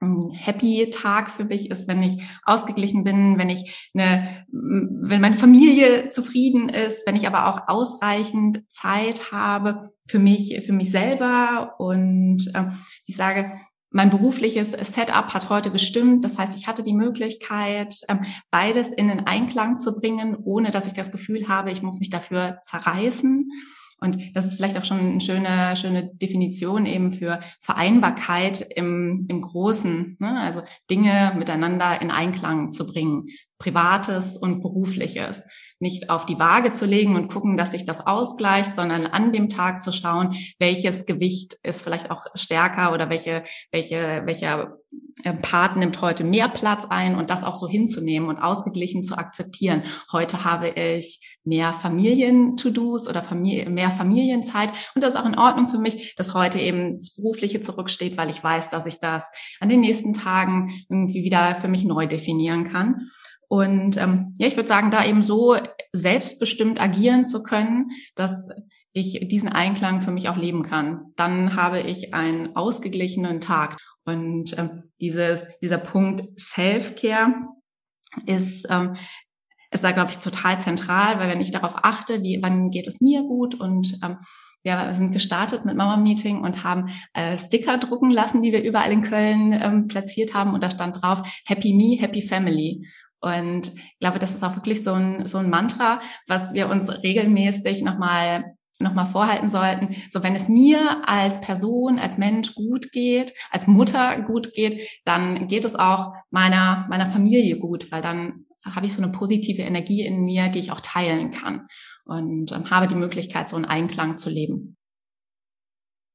Happy 0.00 0.90
Tag 0.90 1.30
für 1.30 1.44
mich 1.44 1.70
ist, 1.70 1.88
wenn 1.88 2.02
ich 2.02 2.22
ausgeglichen 2.44 3.02
bin, 3.02 3.38
wenn 3.38 3.48
ich 3.48 3.90
eine, 3.94 4.44
wenn 4.50 5.20
meine 5.20 5.36
Familie 5.36 6.10
zufrieden 6.10 6.68
ist, 6.68 7.06
wenn 7.06 7.16
ich 7.16 7.26
aber 7.26 7.48
auch 7.48 7.68
ausreichend 7.68 8.70
Zeit 8.70 9.32
habe 9.32 9.92
für 10.06 10.18
mich, 10.18 10.60
für 10.66 10.72
mich 10.72 10.90
selber 10.90 11.76
und 11.78 12.50
äh, 12.54 12.66
ich 13.06 13.16
sage, 13.16 13.52
mein 13.90 14.10
berufliches 14.10 14.72
Setup 14.72 15.32
hat 15.32 15.48
heute 15.48 15.70
gestimmt. 15.70 16.24
Das 16.24 16.38
heißt, 16.38 16.56
ich 16.56 16.66
hatte 16.66 16.82
die 16.82 16.92
Möglichkeit, 16.92 17.98
ähm, 18.08 18.26
beides 18.50 18.88
in 18.88 19.08
den 19.08 19.26
Einklang 19.26 19.78
zu 19.78 19.98
bringen, 19.98 20.36
ohne 20.44 20.70
dass 20.70 20.86
ich 20.86 20.92
das 20.92 21.12
Gefühl 21.12 21.48
habe, 21.48 21.70
ich 21.70 21.82
muss 21.82 21.98
mich 21.98 22.10
dafür 22.10 22.58
zerreißen. 22.62 23.50
Und 23.98 24.36
das 24.36 24.46
ist 24.46 24.56
vielleicht 24.56 24.76
auch 24.78 24.84
schon 24.84 24.98
eine 24.98 25.20
schöne, 25.20 25.76
schöne 25.76 26.10
Definition 26.14 26.84
eben 26.84 27.12
für 27.12 27.40
Vereinbarkeit 27.60 28.60
im, 28.76 29.26
im 29.28 29.40
Großen, 29.40 30.16
ne? 30.18 30.40
also 30.40 30.62
Dinge 30.90 31.34
miteinander 31.38 32.00
in 32.02 32.10
Einklang 32.10 32.72
zu 32.72 32.86
bringen, 32.86 33.28
Privates 33.58 34.36
und 34.36 34.62
Berufliches 34.62 35.42
nicht 35.78 36.08
auf 36.08 36.24
die 36.24 36.38
Waage 36.38 36.72
zu 36.72 36.86
legen 36.86 37.16
und 37.16 37.30
gucken, 37.30 37.56
dass 37.56 37.72
sich 37.72 37.84
das 37.84 38.06
ausgleicht, 38.06 38.74
sondern 38.74 39.06
an 39.06 39.32
dem 39.32 39.50
Tag 39.50 39.82
zu 39.82 39.92
schauen, 39.92 40.34
welches 40.58 41.04
Gewicht 41.04 41.56
ist 41.62 41.82
vielleicht 41.82 42.10
auch 42.10 42.24
stärker 42.34 42.92
oder 42.92 43.10
welche, 43.10 43.42
welche, 43.72 44.22
welcher 44.24 44.78
äh, 45.22 45.34
Part 45.34 45.76
nimmt 45.76 46.00
heute 46.00 46.24
mehr 46.24 46.48
Platz 46.48 46.86
ein 46.88 47.14
und 47.14 47.28
das 47.28 47.44
auch 47.44 47.56
so 47.56 47.68
hinzunehmen 47.68 48.30
und 48.30 48.38
ausgeglichen 48.38 49.02
zu 49.02 49.18
akzeptieren. 49.18 49.84
Heute 50.10 50.44
habe 50.44 50.70
ich 50.70 51.36
mehr 51.44 51.74
Familien-To-Dos 51.74 53.06
oder 53.06 53.22
Familie, 53.22 53.68
mehr 53.68 53.90
Familienzeit 53.90 54.70
und 54.94 55.02
das 55.04 55.14
ist 55.14 55.20
auch 55.20 55.26
in 55.26 55.38
Ordnung 55.38 55.68
für 55.68 55.78
mich, 55.78 56.14
dass 56.16 56.32
heute 56.32 56.58
eben 56.58 56.98
das 56.98 57.16
Berufliche 57.16 57.60
zurücksteht, 57.60 58.16
weil 58.16 58.30
ich 58.30 58.42
weiß, 58.42 58.70
dass 58.70 58.86
ich 58.86 58.98
das 58.98 59.30
an 59.60 59.68
den 59.68 59.80
nächsten 59.80 60.14
Tagen 60.14 60.70
irgendwie 60.88 61.22
wieder 61.22 61.54
für 61.54 61.68
mich 61.68 61.84
neu 61.84 62.06
definieren 62.06 62.64
kann. 62.64 63.10
Und 63.48 63.96
ähm, 63.96 64.34
ja, 64.38 64.48
ich 64.48 64.56
würde 64.56 64.68
sagen, 64.68 64.90
da 64.90 65.04
eben 65.04 65.22
so 65.22 65.56
selbstbestimmt 65.92 66.80
agieren 66.80 67.24
zu 67.24 67.42
können, 67.42 67.90
dass 68.14 68.48
ich 68.92 69.28
diesen 69.28 69.50
Einklang 69.50 70.00
für 70.00 70.10
mich 70.10 70.28
auch 70.28 70.36
leben 70.36 70.62
kann. 70.62 71.12
Dann 71.16 71.54
habe 71.54 71.80
ich 71.80 72.14
einen 72.14 72.56
ausgeglichenen 72.56 73.40
Tag. 73.40 73.76
Und 74.04 74.54
äh, 74.54 74.68
dieses, 75.00 75.44
dieser 75.62 75.78
Punkt 75.78 76.40
Self-Care 76.40 77.34
ist, 78.24 78.66
ähm, 78.70 78.96
ist 79.70 79.84
da, 79.84 79.92
glaube 79.92 80.10
ich, 80.10 80.18
total 80.18 80.60
zentral, 80.60 81.18
weil 81.18 81.28
wenn 81.28 81.40
ich 81.40 81.50
darauf 81.50 81.74
achte, 81.82 82.22
wie, 82.22 82.38
wann 82.40 82.70
geht 82.70 82.86
es 82.86 83.00
mir 83.00 83.22
gut 83.22 83.54
und 83.54 83.98
ähm, 84.02 84.18
wir 84.62 84.92
sind 84.94 85.12
gestartet 85.12 85.64
mit 85.64 85.76
Mama 85.76 85.96
Meeting 85.96 86.40
und 86.40 86.64
haben 86.64 86.88
äh, 87.12 87.38
Sticker 87.38 87.78
drucken 87.78 88.10
lassen, 88.10 88.42
die 88.42 88.52
wir 88.52 88.64
überall 88.64 88.90
in 88.90 89.02
Köln 89.02 89.52
ähm, 89.52 89.86
platziert 89.86 90.34
haben 90.34 90.54
und 90.54 90.62
da 90.62 90.70
stand 90.70 91.00
drauf 91.00 91.22
Happy 91.46 91.72
Me, 91.72 92.00
Happy 92.00 92.20
Family. 92.20 92.84
Und 93.26 93.74
ich 93.74 93.98
glaube, 94.00 94.18
das 94.18 94.30
ist 94.30 94.42
auch 94.42 94.56
wirklich 94.56 94.82
so 94.82 94.92
ein, 94.92 95.26
so 95.26 95.38
ein 95.38 95.50
Mantra, 95.50 96.00
was 96.26 96.54
wir 96.54 96.68
uns 96.68 96.88
regelmäßig 96.88 97.82
nochmal 97.82 98.56
nochmal 98.78 99.06
vorhalten 99.06 99.48
sollten, 99.48 99.96
so 100.10 100.22
wenn 100.22 100.36
es 100.36 100.48
mir 100.48 101.08
als 101.08 101.40
Person, 101.40 101.98
als 101.98 102.18
Mensch 102.18 102.54
gut 102.54 102.92
geht, 102.92 103.32
als 103.50 103.66
Mutter 103.66 104.20
gut 104.20 104.52
geht, 104.52 104.86
dann 105.06 105.48
geht 105.48 105.64
es 105.64 105.76
auch 105.76 106.12
meiner, 106.30 106.86
meiner 106.90 107.06
Familie 107.06 107.58
gut, 107.58 107.90
weil 107.90 108.02
dann 108.02 108.44
habe 108.64 108.84
ich 108.84 108.92
so 108.92 109.02
eine 109.02 109.12
positive 109.12 109.62
Energie 109.62 110.02
in 110.02 110.24
mir, 110.24 110.48
die 110.48 110.58
ich 110.58 110.72
auch 110.72 110.80
teilen 110.80 111.30
kann 111.30 111.68
und 112.04 112.52
ähm, 112.52 112.70
habe 112.70 112.86
die 112.86 112.94
Möglichkeit, 112.94 113.48
so 113.48 113.56
einen 113.56 113.64
Einklang 113.64 114.18
zu 114.18 114.28
leben. 114.28 114.76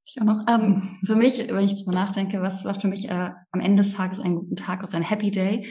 Ich 0.06 0.21
auch 0.21 0.26
noch. 0.26 0.45
Ähm, 0.50 1.00
für 1.06 1.15
mich, 1.15 1.39
wenn 1.47 1.65
ich 1.65 1.76
darüber 1.76 1.93
nachdenke, 1.93 2.41
was 2.41 2.65
macht 2.65 2.82
für 2.82 2.88
mich 2.88 3.10
äh, 3.10 3.32
am 3.52 3.60
Ende 3.60 3.84
des 3.84 3.93
Tages 3.93 4.19
einen 4.19 4.36
guten 4.36 4.56
Tag 4.56 4.84
aus, 4.84 4.93
ein 4.93 5.04
Happy 5.04 5.32
Day, 5.32 5.65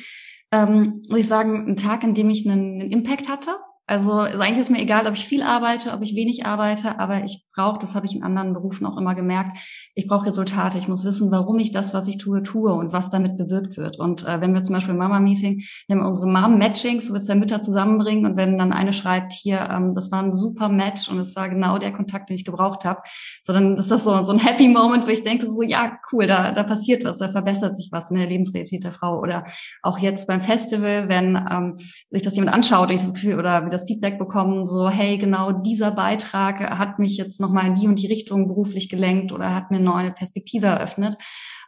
ähm, 0.52 1.02
muss 1.08 1.20
ich 1.20 1.28
sagen, 1.28 1.66
ein 1.68 1.76
Tag, 1.76 2.02
in 2.02 2.14
dem 2.14 2.30
ich 2.30 2.48
einen, 2.48 2.80
einen 2.80 2.90
Impact 2.90 3.28
hatte, 3.28 3.56
also, 3.90 4.20
eigentlich 4.20 4.58
ist 4.58 4.70
mir 4.70 4.80
egal, 4.80 5.08
ob 5.08 5.14
ich 5.14 5.26
viel 5.26 5.42
arbeite, 5.42 5.92
ob 5.92 6.00
ich 6.00 6.14
wenig 6.14 6.46
arbeite, 6.46 7.00
aber 7.00 7.24
ich 7.24 7.44
brauche, 7.52 7.80
das 7.80 7.96
habe 7.96 8.06
ich 8.06 8.14
in 8.14 8.22
anderen 8.22 8.52
Berufen 8.52 8.86
auch 8.86 8.96
immer 8.96 9.16
gemerkt, 9.16 9.58
ich 9.96 10.06
brauche 10.06 10.26
Resultate. 10.26 10.78
Ich 10.78 10.86
muss 10.86 11.04
wissen, 11.04 11.32
warum 11.32 11.58
ich 11.58 11.72
das, 11.72 11.92
was 11.92 12.06
ich 12.06 12.18
tue, 12.18 12.44
tue 12.44 12.72
und 12.72 12.92
was 12.92 13.08
damit 13.08 13.36
bewirkt 13.36 13.76
wird. 13.76 13.98
Und 13.98 14.24
äh, 14.24 14.40
wenn 14.40 14.54
wir 14.54 14.62
zum 14.62 14.76
Beispiel 14.76 14.94
Mama-Meeting, 14.94 15.62
wir 15.88 15.96
haben 15.96 16.06
unsere 16.06 16.28
Mom-Matchings, 16.28 17.10
wo 17.10 17.14
wir 17.14 17.20
zwei 17.20 17.34
Mütter 17.34 17.60
zusammenbringen 17.62 18.26
und 18.26 18.36
wenn 18.36 18.58
dann 18.58 18.72
eine 18.72 18.92
schreibt, 18.92 19.32
hier, 19.32 19.68
ähm, 19.68 19.92
das 19.92 20.12
war 20.12 20.22
ein 20.22 20.32
super 20.32 20.68
Match 20.68 21.08
und 21.08 21.18
es 21.18 21.34
war 21.34 21.48
genau 21.48 21.78
der 21.78 21.92
Kontakt, 21.92 22.30
den 22.30 22.36
ich 22.36 22.44
gebraucht 22.44 22.84
habe, 22.84 23.00
so 23.42 23.52
dann 23.52 23.76
ist 23.76 23.90
das 23.90 24.04
so, 24.04 24.24
so 24.24 24.32
ein 24.32 24.38
Happy 24.38 24.68
Moment, 24.68 25.04
wo 25.04 25.10
ich 25.10 25.24
denke, 25.24 25.50
so 25.50 25.62
ja, 25.62 25.98
cool, 26.12 26.28
da, 26.28 26.52
da 26.52 26.62
passiert 26.62 27.04
was, 27.04 27.18
da 27.18 27.28
verbessert 27.28 27.76
sich 27.76 27.88
was 27.90 28.12
in 28.12 28.18
der 28.18 28.28
Lebensrealität 28.28 28.84
der 28.84 28.92
Frau. 28.92 29.18
Oder 29.20 29.42
auch 29.82 29.98
jetzt 29.98 30.28
beim 30.28 30.40
Festival, 30.40 31.08
wenn 31.08 31.36
ähm, 31.50 31.76
sich 32.10 32.22
das 32.22 32.36
jemand 32.36 32.54
anschaut 32.54 32.88
und 32.88 32.94
ich 32.94 33.02
das 33.02 33.14
Gefühl, 33.14 33.38
oder 33.38 33.66
wie 33.66 33.70
das 33.70 33.79
Feedback 33.84 34.18
bekommen, 34.18 34.66
so 34.66 34.88
hey, 34.88 35.18
genau 35.18 35.52
dieser 35.52 35.90
Beitrag 35.90 36.60
hat 36.60 36.98
mich 36.98 37.16
jetzt 37.16 37.40
nochmal 37.40 37.66
in 37.66 37.74
die 37.74 37.88
und 37.88 37.98
die 37.98 38.06
Richtung 38.06 38.48
beruflich 38.48 38.88
gelenkt 38.88 39.32
oder 39.32 39.54
hat 39.54 39.70
mir 39.70 39.80
neue 39.80 40.12
Perspektive 40.12 40.66
eröffnet. 40.66 41.16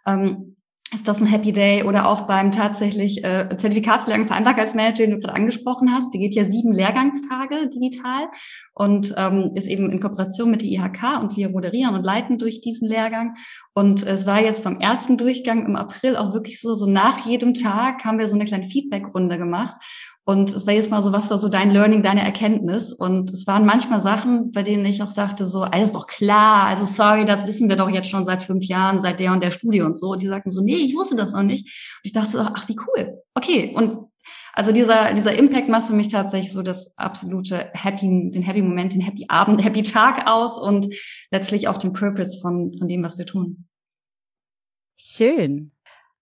Ähm, 0.07 0.57
ist 0.93 1.09
das 1.09 1.21
ein 1.21 1.27
Happy 1.27 1.53
Day 1.53 1.85
oder 1.85 2.07
auch 2.07 2.23
beim 2.23 2.51
tatsächlich 2.51 3.25
äh, 3.25 3.49
Zertifikatslehrgang 3.57 4.27
Vereinbarkeitsmanager, 4.27 5.05
den 5.05 5.13
du 5.13 5.21
gerade 5.21 5.35
angesprochen 5.35 5.91
hast. 5.93 6.13
Die 6.13 6.19
geht 6.19 6.35
ja 6.35 6.45
sieben 6.45 6.73
Lehrgangstage 6.73 7.71
digital 7.71 8.29
und 8.75 9.15
ähm, 9.17 9.53
ist 9.55 9.69
eben 9.69 9.91
in 9.91 10.01
Kooperation 10.01 10.51
mit 10.51 10.61
der 10.61 10.69
IHK 10.69 11.21
und 11.21 11.37
wir 11.37 11.49
moderieren 11.51 11.95
und 11.95 12.05
leiten 12.05 12.39
durch 12.39 12.61
diesen 12.61 12.89
Lehrgang. 12.89 13.37
Und 13.75 14.03
es 14.03 14.27
war 14.27 14.43
jetzt 14.43 14.65
beim 14.65 14.81
ersten 14.81 15.17
Durchgang 15.17 15.65
im 15.65 15.77
April 15.77 16.17
auch 16.17 16.35
wirklich 16.35 16.61
so, 16.61 16.75
so 16.75 16.87
nach 16.87 17.25
jedem 17.25 17.55
Tag 17.55 18.05
haben 18.05 18.19
wir 18.19 18.29
so 18.29 18.35
eine 18.35 18.45
kleine 18.45 18.69
Feedback-Runde 18.69 19.39
gemacht. 19.39 19.77
Und 20.25 20.51
es 20.51 20.67
war 20.67 20.75
jetzt 20.75 20.91
mal 20.91 21.03
so, 21.03 21.13
was 21.13 21.31
war 21.31 21.39
so 21.39 21.49
dein 21.49 21.73
Learning, 21.73 22.03
deine 22.03 22.23
Erkenntnis? 22.23 22.93
Und 22.93 23.31
es 23.31 23.47
waren 23.49 23.67
manchmal 23.67 24.01
Sachen, 24.01 24.53
bei 24.53 24.63
denen 24.63 24.85
ich 24.87 25.03
auch 25.03 25.11
sagte, 25.11 25.45
so, 25.45 25.63
alles 25.63 25.93
doch 25.93 26.07
klar, 26.07 26.65
also 26.65 26.87
sorry, 26.87 27.27
das 27.27 27.45
wissen 27.47 27.69
wir 27.69 27.75
doch 27.75 27.91
jetzt 27.91 28.09
schon 28.09 28.25
seit 28.25 28.45
fünf 28.45 28.65
Jahren, 28.67 29.01
seit 29.01 29.19
der 29.19 29.33
und 29.33 29.43
der 29.43 29.51
Studie 29.51 29.81
und 29.81 29.99
so. 29.99 30.11
Und 30.11 30.23
die 30.23 30.29
sagten 30.29 30.51
so, 30.51 30.63
nee, 30.63 30.77
ich 30.77 30.95
wusste 30.95 31.17
das 31.17 31.33
noch 31.33 31.43
nicht. 31.43 31.65
Und 31.65 32.05
ich 32.05 32.13
dachte, 32.13 32.53
ach, 32.55 32.69
wie 32.69 32.77
cool. 32.87 33.21
Okay. 33.35 33.73
Und 33.75 34.13
also 34.53 34.71
dieser, 34.71 35.13
dieser 35.15 35.35
Impact 35.35 35.69
macht 35.69 35.89
für 35.89 35.95
mich 35.95 36.09
tatsächlich 36.09 36.53
so 36.53 36.63
das 36.63 36.97
absolute 36.99 37.71
Happy, 37.73 38.07
den 38.07 38.43
Happy 38.43 38.63
Moment, 38.63 38.93
den 38.93 39.01
Happy 39.01 39.27
Abend, 39.29 39.65
Happy 39.65 39.83
Tag 39.83 40.29
aus 40.29 40.59
und 40.59 40.87
letztlich 41.33 41.67
auch 41.67 41.79
den 41.79 41.95
Purpose 41.95 42.39
von, 42.41 42.77
von 42.79 42.87
dem, 42.87 43.03
was 43.03 43.19
wir 43.19 43.27
tun. 43.27 43.67
Schön. 44.97 45.73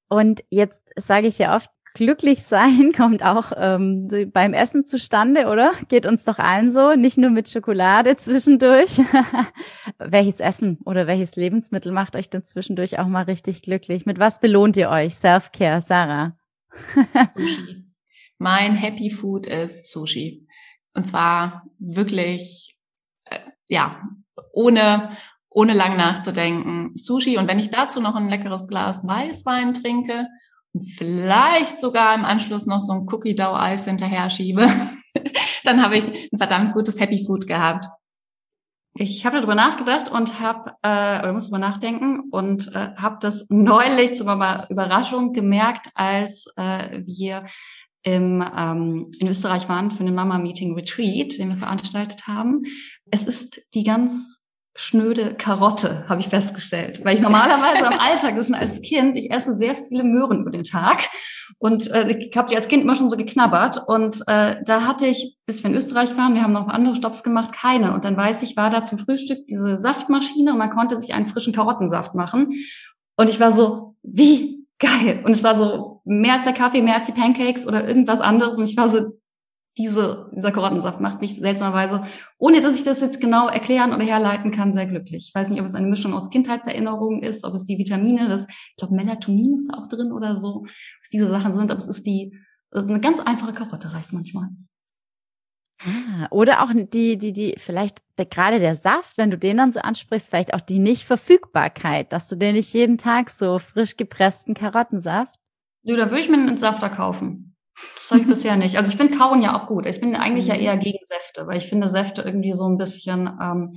Und 0.08 0.42
jetzt 0.48 0.90
sage 0.96 1.26
ich 1.26 1.38
ja 1.38 1.54
oft, 1.54 1.70
glücklich 1.94 2.42
sein 2.44 2.92
kommt 2.96 3.22
auch 3.24 3.52
ähm, 3.56 4.30
beim 4.32 4.52
Essen 4.52 4.86
zustande, 4.86 5.46
oder? 5.46 5.72
Geht 5.88 6.06
uns 6.06 6.24
doch 6.24 6.38
allen 6.38 6.70
so, 6.70 6.94
nicht 6.94 7.18
nur 7.18 7.30
mit 7.30 7.48
Schokolade 7.48 8.16
zwischendurch. 8.16 9.00
welches 9.98 10.40
Essen 10.40 10.78
oder 10.84 11.06
welches 11.06 11.36
Lebensmittel 11.36 11.92
macht 11.92 12.16
euch 12.16 12.30
denn 12.30 12.44
zwischendurch 12.44 12.98
auch 12.98 13.06
mal 13.06 13.24
richtig 13.24 13.62
glücklich? 13.62 14.06
Mit 14.06 14.18
was 14.18 14.40
belohnt 14.40 14.76
ihr 14.76 14.90
euch? 14.90 15.14
Self-Care, 15.14 15.80
Sarah. 15.80 16.36
Sushi. 17.36 17.86
Mein 18.38 18.74
Happy 18.74 19.10
Food 19.10 19.46
ist 19.46 19.90
Sushi. 19.90 20.46
Und 20.94 21.06
zwar 21.06 21.64
wirklich, 21.78 22.76
äh, 23.26 23.38
ja, 23.68 24.02
ohne, 24.52 25.10
ohne 25.50 25.74
lang 25.74 25.96
nachzudenken. 25.96 26.92
Sushi. 26.94 27.36
Und 27.36 27.48
wenn 27.48 27.58
ich 27.58 27.70
dazu 27.70 28.00
noch 28.00 28.14
ein 28.14 28.28
leckeres 28.28 28.66
Glas 28.66 29.06
Weißwein 29.06 29.74
trinke, 29.74 30.26
vielleicht 30.96 31.78
sogar 31.78 32.14
im 32.14 32.24
Anschluss 32.24 32.66
noch 32.66 32.80
so 32.80 32.92
ein 32.92 33.06
Cookie 33.10 33.34
Dough 33.34 33.58
Eis 33.58 33.84
hinterher 33.84 34.30
schiebe, 34.30 34.68
dann 35.64 35.82
habe 35.82 35.98
ich 35.98 36.08
ein 36.08 36.38
verdammt 36.38 36.74
gutes 36.74 37.00
Happy 37.00 37.24
Food 37.24 37.46
gehabt. 37.46 37.86
Ich 38.94 39.24
habe 39.24 39.36
darüber 39.36 39.54
nachgedacht 39.54 40.10
und 40.10 40.40
habe 40.40 40.72
äh, 40.82 41.20
oder 41.20 41.32
muss 41.32 41.44
darüber 41.44 41.58
nachdenken 41.58 42.28
und 42.30 42.74
äh, 42.74 42.90
habe 42.96 43.18
das 43.20 43.46
neulich 43.48 44.14
zu 44.14 44.24
meiner 44.24 44.68
Überraschung 44.68 45.32
gemerkt, 45.32 45.88
als 45.94 46.46
äh, 46.56 47.02
wir 47.06 47.44
im, 48.02 48.44
ähm, 48.56 49.10
in 49.18 49.28
Österreich 49.28 49.68
waren 49.68 49.92
für 49.92 50.00
einen 50.00 50.14
Mama 50.14 50.38
Meeting 50.38 50.74
Retreat, 50.74 51.38
den 51.38 51.50
wir 51.50 51.56
veranstaltet 51.56 52.26
haben. 52.26 52.62
Es 53.10 53.26
ist 53.26 53.62
die 53.74 53.84
ganz 53.84 54.39
schnöde 54.80 55.34
Karotte, 55.34 56.04
habe 56.08 56.20
ich 56.20 56.28
festgestellt. 56.28 57.04
Weil 57.04 57.14
ich 57.14 57.20
normalerweise 57.20 57.86
am 57.86 57.98
Alltag, 57.98 58.34
das 58.34 58.46
schon 58.46 58.54
als 58.54 58.80
Kind, 58.80 59.16
ich 59.16 59.30
esse 59.30 59.54
sehr 59.54 59.76
viele 59.76 60.04
Möhren 60.04 60.40
über 60.40 60.50
den 60.50 60.64
Tag. 60.64 61.00
Und 61.58 61.90
äh, 61.90 62.08
ich 62.10 62.36
habe 62.36 62.48
die 62.48 62.56
als 62.56 62.68
Kind 62.68 62.82
immer 62.82 62.96
schon 62.96 63.10
so 63.10 63.16
geknabbert. 63.18 63.86
Und 63.86 64.22
äh, 64.26 64.56
da 64.64 64.86
hatte 64.86 65.06
ich, 65.06 65.36
bis 65.44 65.62
wir 65.62 65.70
in 65.70 65.76
Österreich 65.76 66.16
waren, 66.16 66.34
wir 66.34 66.42
haben 66.42 66.52
noch 66.52 66.68
andere 66.68 66.96
Stops 66.96 67.22
gemacht, 67.22 67.52
keine. 67.52 67.92
Und 67.92 68.06
dann 68.06 68.16
weiß 68.16 68.42
ich, 68.42 68.56
war 68.56 68.70
da 68.70 68.82
zum 68.82 68.98
Frühstück 68.98 69.46
diese 69.48 69.78
Saftmaschine 69.78 70.52
und 70.52 70.58
man 70.58 70.70
konnte 70.70 70.98
sich 70.98 71.12
einen 71.12 71.26
frischen 71.26 71.52
Karottensaft 71.52 72.14
machen. 72.14 72.48
Und 73.16 73.28
ich 73.28 73.38
war 73.38 73.52
so, 73.52 73.96
wie 74.02 74.66
geil. 74.78 75.20
Und 75.24 75.32
es 75.32 75.44
war 75.44 75.54
so 75.54 76.00
mehr 76.06 76.34
als 76.34 76.44
der 76.44 76.54
Kaffee, 76.54 76.80
mehr 76.80 76.96
als 76.96 77.06
die 77.06 77.12
Pancakes 77.12 77.66
oder 77.66 77.86
irgendwas 77.86 78.20
anderes. 78.20 78.56
Und 78.56 78.64
ich 78.64 78.78
war 78.78 78.88
so, 78.88 79.19
diese, 79.78 80.30
dieser 80.34 80.52
Karottensaft 80.52 81.00
macht 81.00 81.20
mich 81.20 81.36
seltsamerweise, 81.36 82.02
ohne 82.38 82.60
dass 82.60 82.76
ich 82.76 82.82
das 82.82 83.00
jetzt 83.00 83.20
genau 83.20 83.48
erklären 83.48 83.94
oder 83.94 84.04
herleiten 84.04 84.50
kann, 84.50 84.72
sehr 84.72 84.86
glücklich. 84.86 85.28
Ich 85.28 85.34
weiß 85.34 85.48
nicht, 85.48 85.60
ob 85.60 85.66
es 85.66 85.74
eine 85.74 85.86
Mischung 85.86 86.12
aus 86.12 86.30
Kindheitserinnerungen 86.30 87.22
ist, 87.22 87.44
ob 87.44 87.54
es 87.54 87.64
die 87.64 87.78
Vitamine, 87.78 88.28
das, 88.28 88.46
ich 88.48 88.76
glaube, 88.76 88.94
Melatonin 88.94 89.54
ist 89.54 89.68
da 89.68 89.78
auch 89.78 89.86
drin 89.86 90.12
oder 90.12 90.36
so, 90.36 90.64
was 90.64 91.08
diese 91.12 91.28
Sachen 91.28 91.54
sind, 91.54 91.70
aber 91.70 91.78
es 91.78 91.86
ist 91.86 92.04
die, 92.04 92.36
eine 92.72 93.00
ganz 93.00 93.20
einfache 93.20 93.52
Karotte 93.52 93.92
reicht 93.92 94.12
manchmal. 94.12 94.48
Ah, 95.82 96.26
oder 96.30 96.62
auch 96.62 96.70
die, 96.74 97.16
die, 97.16 97.32
die, 97.32 97.54
vielleicht 97.56 98.02
der, 98.18 98.26
gerade 98.26 98.60
der 98.60 98.76
Saft, 98.76 99.16
wenn 99.16 99.30
du 99.30 99.38
den 99.38 99.56
dann 99.56 99.72
so 99.72 99.80
ansprichst, 99.80 100.28
vielleicht 100.28 100.52
auch 100.52 100.60
die 100.60 100.78
Nichtverfügbarkeit, 100.78 102.12
dass 102.12 102.28
du 102.28 102.36
den 102.36 102.54
nicht 102.54 102.74
jeden 102.74 102.98
Tag 102.98 103.30
so 103.30 103.58
frisch 103.58 103.96
gepressten 103.96 104.52
Karottensaft. 104.52 105.40
Nö, 105.82 105.96
da 105.96 106.10
würde 106.10 106.20
ich 106.20 106.28
mir 106.28 106.36
einen 106.36 106.58
Safter 106.58 106.90
kaufen. 106.90 107.49
Das 107.96 108.10
habe 108.10 108.20
ich 108.20 108.26
bisher 108.26 108.56
nicht. 108.56 108.76
Also 108.76 108.90
ich 108.90 108.96
finde 108.96 109.16
Kauen 109.16 109.42
ja 109.42 109.56
auch 109.56 109.66
gut. 109.66 109.86
Ich 109.86 110.00
bin 110.00 110.16
eigentlich 110.16 110.46
ja 110.46 110.54
mhm. 110.54 110.60
eher 110.60 110.76
gegen 110.76 111.04
Säfte, 111.04 111.46
weil 111.46 111.58
ich 111.58 111.68
finde 111.68 111.88
Säfte 111.88 112.22
irgendwie 112.22 112.52
so 112.52 112.68
ein 112.68 112.76
bisschen, 112.76 113.30
ähm, 113.40 113.74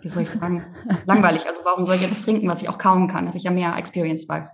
wie 0.00 0.08
soll 0.08 0.22
ich 0.22 0.30
sagen, 0.30 0.64
langweilig. 1.06 1.46
Also 1.46 1.62
warum 1.64 1.86
soll 1.86 1.96
ich 1.96 2.02
etwas 2.02 2.22
trinken, 2.22 2.48
was 2.48 2.62
ich 2.62 2.68
auch 2.68 2.78
kauen 2.78 3.08
kann? 3.08 3.24
Da 3.24 3.28
habe 3.28 3.38
ich 3.38 3.44
ja 3.44 3.50
mehr 3.50 3.76
Experience 3.76 4.26
bei. 4.26 4.48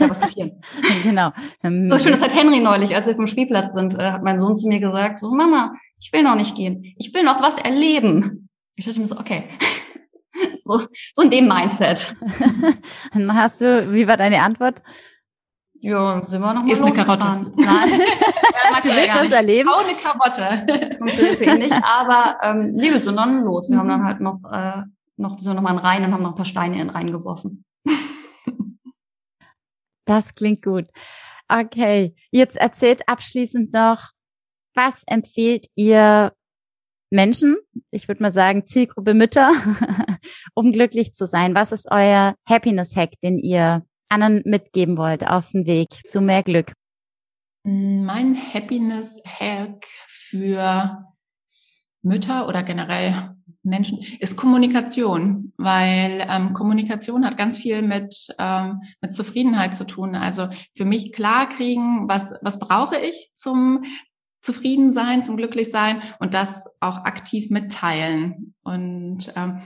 Ja, 0.00 0.08
was 0.08 0.18
passieren. 0.18 0.62
genau. 1.02 1.30
So 1.62 1.98
schön, 1.98 2.12
das 2.12 2.22
hat 2.22 2.34
Henry 2.34 2.60
neulich, 2.60 2.94
als 2.94 3.06
wir 3.06 3.14
vom 3.14 3.26
Spielplatz 3.26 3.74
sind, 3.74 3.98
äh, 3.98 4.12
hat 4.12 4.22
mein 4.22 4.38
Sohn 4.38 4.56
zu 4.56 4.66
mir 4.66 4.80
gesagt, 4.80 5.18
so 5.18 5.30
Mama, 5.30 5.74
ich 6.00 6.12
will 6.12 6.22
noch 6.22 6.34
nicht 6.34 6.56
gehen. 6.56 6.94
Ich 6.96 7.12
will 7.14 7.22
noch 7.22 7.42
was 7.42 7.58
erleben. 7.58 8.48
Ich 8.76 8.86
dachte 8.86 9.00
mir 9.00 9.06
so, 9.06 9.18
okay. 9.18 9.44
so, 10.62 10.80
so 11.14 11.22
in 11.22 11.30
dem 11.30 11.48
Mindset. 11.48 12.14
Dann 13.12 13.34
hast 13.34 13.60
du, 13.60 13.92
wie 13.92 14.06
war 14.06 14.16
deine 14.16 14.42
Antwort? 14.42 14.82
Ja, 15.84 16.22
sind 16.22 16.40
wir 16.40 16.54
noch 16.54 16.62
mal 16.62 16.72
Ist 16.72 16.80
eine 16.80 16.92
Karotte. 16.92 17.26
Nein. 17.56 17.56
ja, 17.56 18.80
du 18.80 18.88
willst 18.88 19.16
das 19.16 19.32
erleben? 19.32 19.68
Auch 19.68 19.84
eine 19.84 19.96
Karotte. 19.96 20.96
Funktioniert 20.98 21.58
nicht, 21.58 21.84
aber 21.84 22.38
ähm, 22.40 22.74
nee, 22.74 22.92
wir 22.92 23.00
sind 23.00 23.16
dann 23.16 23.42
los. 23.42 23.68
Wir 23.68 23.74
mhm. 23.74 23.80
haben 23.80 23.88
dann 23.88 24.04
halt 24.04 24.20
noch, 24.20 24.38
äh, 24.52 24.82
noch 25.16 25.40
so 25.40 25.52
noch 25.52 25.60
mal 25.60 25.70
einen 25.70 25.78
Rhein 25.80 26.04
und 26.04 26.12
haben 26.12 26.22
noch 26.22 26.30
ein 26.30 26.36
paar 26.36 26.44
Steine 26.44 26.80
in 26.80 26.86
den 26.86 26.90
Rhein 26.90 27.10
geworfen. 27.10 27.64
Das 30.04 30.36
klingt 30.36 30.62
gut. 30.62 30.86
Okay, 31.48 32.14
jetzt 32.30 32.56
erzählt 32.56 33.08
abschließend 33.08 33.72
noch, 33.72 34.10
was 34.74 35.02
empfehlt 35.06 35.66
ihr 35.74 36.32
Menschen, 37.10 37.58
ich 37.90 38.06
würde 38.06 38.22
mal 38.22 38.32
sagen 38.32 38.66
Zielgruppe 38.66 39.14
Mütter, 39.14 39.52
um 40.54 40.70
glücklich 40.70 41.12
zu 41.12 41.26
sein? 41.26 41.56
Was 41.56 41.72
ist 41.72 41.88
euer 41.90 42.36
Happiness-Hack, 42.48 43.20
den 43.20 43.38
ihr 43.38 43.84
anderen 44.12 44.42
mitgeben 44.44 44.96
wollt 44.96 45.26
auf 45.26 45.50
dem 45.50 45.66
Weg 45.66 45.88
zu 46.06 46.20
mehr 46.20 46.42
Glück? 46.42 46.72
Mein 47.64 48.36
Happiness-Hack 48.36 49.86
für 50.06 51.04
Mütter 52.02 52.48
oder 52.48 52.62
generell 52.62 53.36
Menschen 53.62 54.00
ist 54.18 54.36
Kommunikation, 54.36 55.52
weil 55.56 56.26
ähm, 56.28 56.52
Kommunikation 56.52 57.24
hat 57.24 57.36
ganz 57.36 57.58
viel 57.58 57.82
mit, 57.82 58.34
ähm, 58.38 58.80
mit 59.00 59.14
Zufriedenheit 59.14 59.74
zu 59.74 59.86
tun. 59.86 60.16
Also 60.16 60.48
für 60.76 60.84
mich 60.84 61.12
klar 61.12 61.48
kriegen, 61.48 62.08
was, 62.08 62.34
was 62.42 62.58
brauche 62.58 62.96
ich 62.96 63.30
zum 63.34 63.84
Zufriedensein, 64.40 65.22
zum 65.22 65.36
Glücklichsein 65.36 66.02
und 66.18 66.34
das 66.34 66.68
auch 66.80 67.04
aktiv 67.04 67.50
mitteilen. 67.50 68.54
Und 68.64 69.32
ähm, 69.36 69.62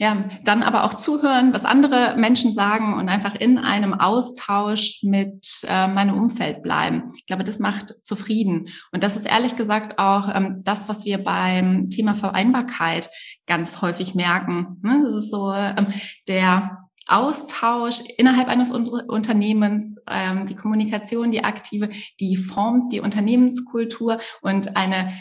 ja, 0.00 0.24
dann 0.44 0.62
aber 0.62 0.84
auch 0.84 0.94
zuhören, 0.94 1.52
was 1.52 1.64
andere 1.64 2.14
Menschen 2.16 2.52
sagen 2.52 2.94
und 2.94 3.08
einfach 3.08 3.34
in 3.34 3.58
einem 3.58 3.94
Austausch 3.94 5.00
mit 5.02 5.44
äh, 5.66 5.88
meinem 5.88 6.16
Umfeld 6.16 6.62
bleiben. 6.62 7.12
Ich 7.16 7.26
glaube, 7.26 7.42
das 7.42 7.58
macht 7.58 7.94
zufrieden. 8.06 8.68
Und 8.92 9.02
das 9.02 9.16
ist 9.16 9.26
ehrlich 9.26 9.56
gesagt 9.56 9.98
auch 9.98 10.32
ähm, 10.32 10.62
das, 10.62 10.88
was 10.88 11.04
wir 11.04 11.18
beim 11.18 11.90
Thema 11.90 12.14
Vereinbarkeit 12.14 13.10
ganz 13.46 13.82
häufig 13.82 14.14
merken. 14.14 14.78
Ne? 14.82 15.02
Das 15.04 15.24
ist 15.24 15.32
so 15.32 15.52
ähm, 15.52 15.88
der 16.28 16.78
Austausch 17.08 18.00
innerhalb 18.18 18.46
eines 18.46 18.70
Unternehmens, 18.70 19.96
ähm, 20.08 20.46
die 20.46 20.54
Kommunikation, 20.54 21.32
die 21.32 21.42
aktive, 21.42 21.88
die 22.20 22.36
formt 22.36 22.92
die 22.92 23.00
Unternehmenskultur 23.00 24.18
und 24.42 24.76
eine 24.76 25.12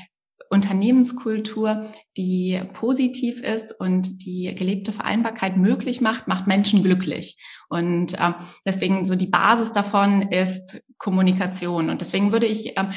Unternehmenskultur, 0.49 1.91
die 2.15 2.61
positiv 2.73 3.41
ist 3.41 3.77
und 3.79 4.25
die 4.25 4.53
gelebte 4.55 4.91
Vereinbarkeit 4.91 5.57
möglich 5.57 6.01
macht, 6.01 6.27
macht 6.27 6.47
Menschen 6.47 6.83
glücklich. 6.83 7.37
Und 7.69 8.13
äh, 8.13 8.33
deswegen 8.65 9.05
so 9.05 9.15
die 9.15 9.27
Basis 9.27 9.71
davon 9.71 10.23
ist 10.23 10.83
Kommunikation. 10.97 11.89
Und 11.89 12.01
deswegen 12.01 12.31
würde 12.31 12.45
ich 12.45 12.77
äh, 12.77 12.89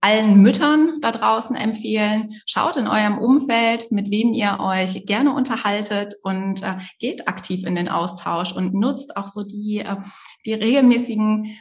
allen 0.00 0.40
Müttern 0.40 0.98
da 1.02 1.12
draußen 1.12 1.54
empfehlen, 1.56 2.34
schaut 2.46 2.76
in 2.76 2.86
eurem 2.86 3.18
Umfeld, 3.18 3.92
mit 3.92 4.10
wem 4.10 4.32
ihr 4.32 4.58
euch 4.60 5.04
gerne 5.04 5.34
unterhaltet 5.34 6.14
und 6.22 6.62
äh, 6.62 6.76
geht 6.98 7.28
aktiv 7.28 7.66
in 7.66 7.74
den 7.74 7.88
Austausch 7.88 8.52
und 8.52 8.74
nutzt 8.74 9.16
auch 9.16 9.28
so 9.28 9.42
die, 9.42 9.80
äh, 9.80 9.96
die 10.46 10.54
regelmäßigen 10.54 11.58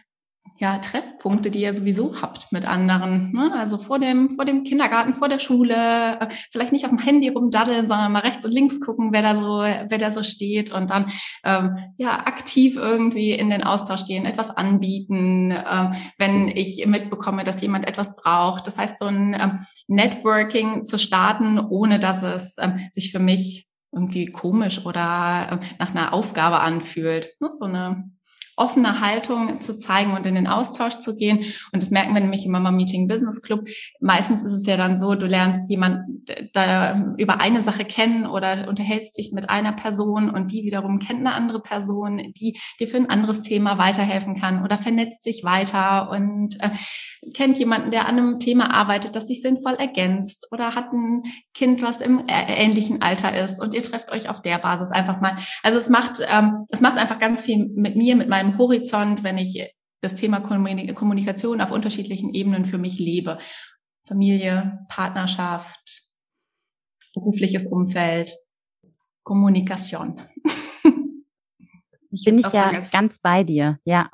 ja, 0.60 0.78
Treffpunkte, 0.80 1.52
die 1.52 1.62
ihr 1.62 1.74
sowieso 1.74 2.22
habt 2.22 2.52
mit 2.52 2.66
anderen. 2.66 3.32
Ne? 3.32 3.54
Also 3.58 3.78
vor 3.78 3.98
dem, 3.98 4.32
vor 4.32 4.44
dem 4.44 4.64
Kindergarten, 4.64 5.14
vor 5.14 5.30
der 5.30 5.40
Schule, 5.40 6.20
äh, 6.20 6.28
vielleicht 6.52 6.74
nicht 6.74 6.84
auf 6.84 6.92
dem 6.92 7.00
Handy 7.00 7.30
rumdaddeln, 7.30 7.88
sondern 7.88 8.12
mal 8.12 8.20
rechts 8.20 8.44
und 8.44 8.52
links 8.52 8.82
gucken, 8.82 9.14
wer 9.14 9.22
da 9.22 9.36
so, 9.38 9.60
wer 9.60 9.98
da 9.98 10.12
so 10.12 10.22
steht 10.22 10.72
und 10.72 10.90
dann 10.90 11.12
ähm, 11.46 11.78
ja 11.98 12.26
aktiv 12.26 12.76
irgendwie 12.76 13.32
in 13.32 13.50
den 13.50 13.64
Austausch 13.64 14.06
gehen, 14.06 14.26
etwas 14.26 14.50
anbieten, 14.50 15.52
ähm, 15.52 15.94
wenn 16.18 16.50
ich 16.50 16.86
mitbekomme, 16.86 17.46
dass 17.46 17.62
jemand 17.62 17.88
etwas 17.88 18.18
braucht. 18.18 18.68
Das 18.68 18.78
heißt, 18.78 19.00
so 19.00 19.06
ein 19.06 19.34
ähm, 19.34 19.66
Networking 19.88 20.84
zu 20.84 21.00
starten, 21.00 21.58
ohne 21.60 22.00
dass 22.00 22.22
es 22.22 22.58
ähm, 22.60 22.80
sich 22.92 23.14
für 23.14 23.20
mich 23.20 23.70
irgendwie 23.94 24.26
komisch 24.26 24.86
oder 24.86 25.62
äh, 25.62 25.66
nach 25.80 25.92
einer 25.92 26.14
Aufgabe 26.14 26.60
anfühlt. 26.60 27.30
Ne? 27.40 27.50
So 27.50 27.64
eine 27.64 28.12
offene 28.60 29.00
Haltung 29.00 29.62
zu 29.62 29.78
zeigen 29.78 30.12
und 30.12 30.26
in 30.26 30.36
den 30.36 30.48
Austausch 30.48 30.98
zu 30.98 31.16
gehen. 31.16 31.40
Und 31.72 31.82
das 31.82 31.92
merken 31.92 32.14
wir 32.14 32.22
nämlich 32.22 32.46
im 32.46 32.52
Mama 32.52 32.72
Meeting 32.72 33.08
Business 33.08 33.42
Club. 33.42 33.68
Meistens 34.02 34.44
ist 34.44 34.54
es 34.54 34.66
ja 34.66 34.76
dann 34.76 34.98
so, 34.98 35.16
du 35.16 35.26
lernst 35.26 35.70
jemand 35.70 36.00
da 36.54 37.14
über 37.18 37.40
eine 37.40 37.62
Sache 37.62 37.86
kennen 37.86 38.26
oder 38.26 38.68
unterhältst 38.68 39.18
dich 39.18 39.32
mit 39.32 39.50
einer 39.50 39.72
Person 39.72 40.30
und 40.30 40.52
die 40.52 40.64
wiederum 40.64 41.00
kennt 41.00 41.22
eine 41.22 41.34
andere 41.34 41.62
Person, 41.62 42.18
die 42.38 42.60
dir 42.80 42.88
für 42.88 42.98
ein 42.98 43.10
anderes 43.10 43.42
Thema 43.42 43.78
weiterhelfen 43.78 44.36
kann 44.36 44.64
oder 44.64 44.78
vernetzt 44.78 45.24
sich 45.24 45.44
weiter 45.44 46.10
und 46.12 46.62
äh, 46.62 46.70
kennt 47.34 47.58
jemanden, 47.58 47.92
der 47.92 48.08
an 48.08 48.18
einem 48.18 48.40
Thema 48.40 48.74
arbeitet, 48.74 49.16
das 49.16 49.28
sich 49.28 49.42
sinnvoll 49.42 49.76
ergänzt 49.76 50.48
oder 50.52 50.76
hat 50.76 50.92
ein 50.92 51.24
Kind, 51.54 51.82
was 51.82 52.02
im 52.02 52.24
ähnlichen 52.28 53.02
Alter 53.02 53.38
ist 53.38 53.62
und 53.62 53.74
ihr 53.74 53.84
trefft 53.84 54.12
euch 54.12 54.30
auf 54.30 54.42
der 54.42 54.58
Basis 54.58 54.92
einfach 54.92 55.22
mal. 55.22 55.38
Also 55.64 55.80
es 55.80 55.90
macht, 55.90 56.20
ähm, 56.28 56.66
es 56.70 56.82
macht 56.82 56.98
einfach 56.98 57.20
ganz 57.20 57.42
viel 57.42 57.70
mit 57.76 57.96
mir, 57.96 58.16
mit 58.16 58.30
meinem 58.30 58.49
Horizont, 58.58 59.24
wenn 59.24 59.38
ich 59.38 59.74
das 60.02 60.16
Thema 60.16 60.40
Kommunikation 60.40 61.62
auf 61.62 61.72
unterschiedlichen 61.72 62.34
Ebenen 62.34 62.66
für 62.66 62.78
mich 62.78 63.00
lebe. 63.00 63.38
Familie, 64.08 64.86
Partnerschaft, 64.88 66.02
berufliches 67.14 67.68
Umfeld, 67.68 68.34
Kommunikation. 69.24 70.22
Ich 72.12 72.26
Bin 72.26 72.40
ich 72.40 72.52
ja 72.52 72.72
ganz 72.92 73.20
bei 73.20 73.44
dir. 73.44 73.80
Ja, 73.84 74.10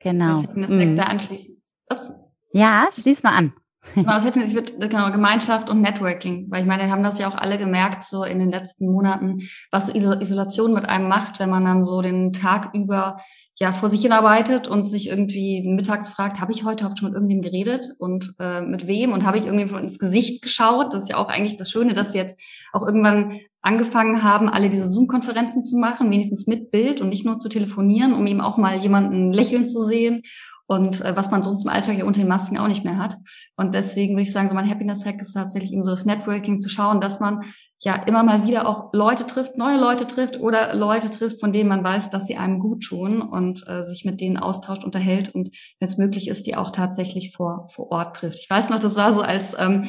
genau. 0.00 0.42
Das 0.42 0.68
mhm. 0.68 0.96
da 0.96 1.04
anschließen. 1.04 1.62
Ups. 1.88 2.10
Ja, 2.52 2.88
schließ 2.92 3.22
mal 3.22 3.36
an. 3.36 3.52
genau, 3.94 4.14
das 4.14 4.24
hätten 4.24 4.40
wir, 4.40 4.46
ich 4.46 4.54
würde, 4.54 4.88
genau, 4.88 5.12
Gemeinschaft 5.12 5.70
und 5.70 5.80
Networking, 5.80 6.50
weil 6.50 6.62
ich 6.62 6.66
meine, 6.66 6.82
wir 6.82 6.90
haben 6.90 7.04
das 7.04 7.20
ja 7.20 7.28
auch 7.28 7.36
alle 7.36 7.58
gemerkt, 7.58 8.02
so 8.02 8.24
in 8.24 8.40
den 8.40 8.50
letzten 8.50 8.90
Monaten, 8.90 9.42
was 9.70 9.86
so 9.86 9.92
Isolation 9.92 10.72
mit 10.72 10.86
einem 10.86 11.08
macht, 11.08 11.38
wenn 11.38 11.50
man 11.50 11.64
dann 11.64 11.84
so 11.84 12.02
den 12.02 12.32
Tag 12.32 12.74
über 12.74 13.18
ja 13.58 13.72
vor 13.72 13.88
sich 13.88 14.02
hinarbeitet 14.02 14.68
und 14.68 14.84
sich 14.84 15.08
irgendwie 15.08 15.62
mittags 15.66 16.10
fragt, 16.10 16.40
habe 16.40 16.52
ich 16.52 16.64
heute 16.64 16.82
überhaupt 16.82 16.98
schon 16.98 17.08
mit 17.08 17.14
irgendwem 17.14 17.40
geredet 17.40 17.88
und 17.98 18.34
äh, 18.38 18.60
mit 18.60 18.86
wem 18.86 19.12
und 19.12 19.24
habe 19.24 19.38
ich 19.38 19.46
irgendwie 19.46 19.74
ins 19.78 19.98
Gesicht 19.98 20.42
geschaut? 20.42 20.92
Das 20.92 21.04
ist 21.04 21.10
ja 21.10 21.16
auch 21.16 21.28
eigentlich 21.28 21.56
das 21.56 21.70
Schöne, 21.70 21.94
dass 21.94 22.12
wir 22.12 22.20
jetzt 22.20 22.38
auch 22.72 22.84
irgendwann 22.84 23.40
angefangen 23.62 24.22
haben, 24.22 24.50
alle 24.50 24.68
diese 24.68 24.86
Zoom-Konferenzen 24.86 25.64
zu 25.64 25.78
machen, 25.78 26.10
wenigstens 26.10 26.46
mit 26.46 26.70
Bild 26.70 27.00
und 27.00 27.08
nicht 27.08 27.24
nur 27.24 27.40
zu 27.40 27.48
telefonieren, 27.48 28.12
um 28.12 28.26
eben 28.26 28.42
auch 28.42 28.58
mal 28.58 28.78
jemanden 28.78 29.32
lächeln 29.32 29.66
zu 29.66 29.84
sehen 29.84 30.22
und 30.66 31.00
äh, 31.04 31.16
was 31.16 31.30
man 31.30 31.42
sonst 31.42 31.64
im 31.64 31.70
Alltag 31.70 31.96
ja 31.98 32.04
unter 32.04 32.20
den 32.20 32.28
Masken 32.28 32.58
auch 32.58 32.68
nicht 32.68 32.84
mehr 32.84 32.98
hat. 32.98 33.16
Und 33.56 33.74
deswegen 33.74 34.14
würde 34.14 34.24
ich 34.24 34.32
sagen, 34.32 34.48
so 34.48 34.54
mein 34.54 34.68
Happiness-Hack 34.68 35.20
ist 35.20 35.32
tatsächlich 35.32 35.72
eben 35.72 35.84
so 35.84 35.90
das 35.90 36.04
Networking 36.04 36.60
zu 36.60 36.68
schauen, 36.68 37.00
dass 37.00 37.20
man 37.20 37.42
ja 37.80 37.94
immer 37.94 38.22
mal 38.22 38.46
wieder 38.46 38.66
auch 38.66 38.92
Leute 38.92 39.26
trifft, 39.26 39.56
neue 39.56 39.78
Leute 39.78 40.06
trifft 40.06 40.40
oder 40.40 40.74
Leute 40.74 41.10
trifft, 41.10 41.40
von 41.40 41.52
denen 41.52 41.68
man 41.68 41.84
weiß, 41.84 42.10
dass 42.10 42.26
sie 42.26 42.36
einem 42.36 42.58
gut 42.58 42.84
tun 42.84 43.22
und 43.22 43.66
äh, 43.68 43.84
sich 43.84 44.04
mit 44.04 44.20
denen 44.20 44.38
austauscht, 44.38 44.84
unterhält 44.84 45.34
und 45.34 45.50
wenn 45.78 45.88
es 45.88 45.98
möglich 45.98 46.28
ist, 46.28 46.46
die 46.46 46.56
auch 46.56 46.70
tatsächlich 46.70 47.32
vor, 47.32 47.68
vor 47.70 47.92
Ort 47.92 48.16
trifft. 48.16 48.38
Ich 48.40 48.50
weiß 48.50 48.70
noch, 48.70 48.78
das 48.78 48.96
war 48.96 49.12
so 49.12 49.20
als 49.20 49.54
ähm, 49.58 49.86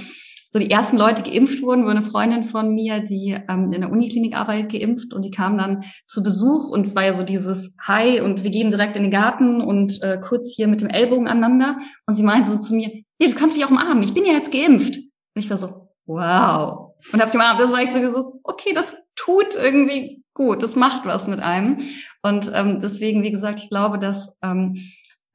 so 0.51 0.60
die 0.60 0.71
ersten 0.71 0.97
Leute 0.97 1.23
geimpft 1.23 1.62
wurden, 1.62 1.83
war 1.83 1.91
eine 1.91 2.01
Freundin 2.01 2.43
von 2.43 2.73
mir, 2.73 2.99
die 2.99 3.38
ähm, 3.49 3.71
in 3.71 3.81
der 3.81 3.91
Uniklinik 3.91 4.36
arbeitet, 4.36 4.71
geimpft 4.71 5.13
und 5.13 5.23
die 5.23 5.31
kam 5.31 5.57
dann 5.57 5.83
zu 6.07 6.23
Besuch 6.23 6.69
und 6.69 6.88
es 6.88 6.95
war 6.95 7.05
ja 7.05 7.15
so 7.15 7.23
dieses 7.23 7.75
Hi 7.81 8.21
und 8.21 8.43
wir 8.43 8.51
gehen 8.51 8.71
direkt 8.71 8.95
in 8.95 9.03
den 9.03 9.12
Garten 9.12 9.62
und 9.62 10.01
äh, 10.01 10.19
kurz 10.21 10.53
hier 10.53 10.67
mit 10.67 10.81
dem 10.81 10.89
Ellbogen 10.89 11.27
aneinander 11.27 11.77
und 12.05 12.15
sie 12.15 12.23
meinte 12.23 12.49
so 12.49 12.57
zu 12.57 12.73
mir, 12.73 12.89
hey, 13.19 13.29
du 13.29 13.36
kannst 13.36 13.55
mich 13.55 13.65
auch 13.65 13.71
umarmen, 13.71 14.03
ich 14.03 14.13
bin 14.13 14.25
ja 14.25 14.33
jetzt 14.33 14.51
geimpft. 14.51 14.97
Und 14.97 15.41
ich 15.41 15.49
war 15.49 15.57
so, 15.57 15.89
wow. 16.05 16.93
Und 17.13 17.21
hab 17.21 17.31
die 17.31 17.38
umarmt, 17.38 17.60
das 17.60 17.71
war 17.71 17.81
ich 17.81 17.91
so 17.91 17.99
gesagt, 17.99 18.25
okay, 18.43 18.71
das 18.73 18.97
tut 19.15 19.55
irgendwie 19.55 20.23
gut, 20.33 20.63
das 20.63 20.75
macht 20.75 21.05
was 21.05 21.27
mit 21.27 21.39
einem. 21.39 21.77
Und 22.21 22.51
ähm, 22.53 22.79
deswegen, 22.81 23.23
wie 23.23 23.31
gesagt, 23.31 23.60
ich 23.62 23.69
glaube, 23.69 23.99
dass 23.99 24.39
ähm, 24.43 24.75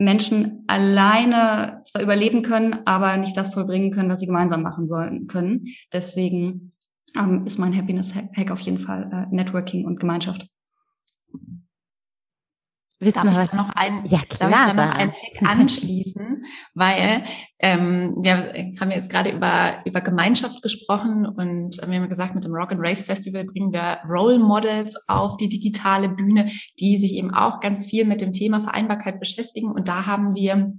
Menschen 0.05 0.65
alleine 0.67 1.83
zwar 1.85 2.03
überleben 2.03 2.43
können, 2.43 2.79
aber 2.85 3.17
nicht 3.17 3.37
das 3.37 3.53
vollbringen 3.53 3.93
können, 3.93 4.11
was 4.11 4.21
sie 4.21 4.27
gemeinsam 4.27 4.63
machen 4.63 4.87
sollen 4.87 5.27
können. 5.27 5.67
Deswegen 5.93 6.73
ähm, 7.17 7.45
ist 7.47 7.59
mein 7.59 7.77
Happiness-Hack 7.77 8.51
auf 8.51 8.61
jeden 8.61 8.79
Fall 8.79 9.11
äh, 9.13 9.35
Networking 9.35 9.87
und 9.87 10.01
Gemeinschaft. 10.01 10.47
Wissen 13.03 13.27
darf 13.27 13.45
ich 13.45 13.51
da 13.51 13.57
noch 13.57 13.71
einen, 13.71 14.07
ja, 14.07 14.21
klar, 14.29 14.51
darf 14.51 14.69
ich 14.69 14.77
da 14.77 14.87
noch 14.87 14.95
einen 14.95 15.13
Hack 15.13 15.43
anschließen, 15.43 16.45
weil 16.75 17.25
ähm, 17.59 18.15
wir 18.23 18.55
haben 18.81 18.91
jetzt 18.91 19.11
gerade 19.11 19.31
über, 19.31 19.75
über 19.85 20.01
Gemeinschaft 20.01 20.63
gesprochen 20.63 21.27
und 21.27 21.79
wir 21.87 22.01
haben 22.01 22.09
gesagt, 22.09 22.35
mit 22.35 22.45
dem 22.45 22.53
Rock 22.53 22.73
and 22.73 22.81
Race 22.81 23.07
Festival 23.07 23.45
bringen 23.45 23.73
wir 23.73 23.99
Role 24.09 24.39
Models 24.39 24.97
auf 25.09 25.37
die 25.37 25.49
digitale 25.49 26.09
Bühne, 26.09 26.51
die 26.79 26.97
sich 26.99 27.13
eben 27.15 27.35
auch 27.35 27.61
ganz 27.61 27.85
viel 27.85 28.05
mit 28.05 28.21
dem 28.21 28.33
Thema 28.33 28.61
Vereinbarkeit 28.61 29.21
beschäftigen. 29.21 29.73
Und 29.73 29.89
da 29.89 30.07
haben 30.07 30.35
wir 30.35 30.73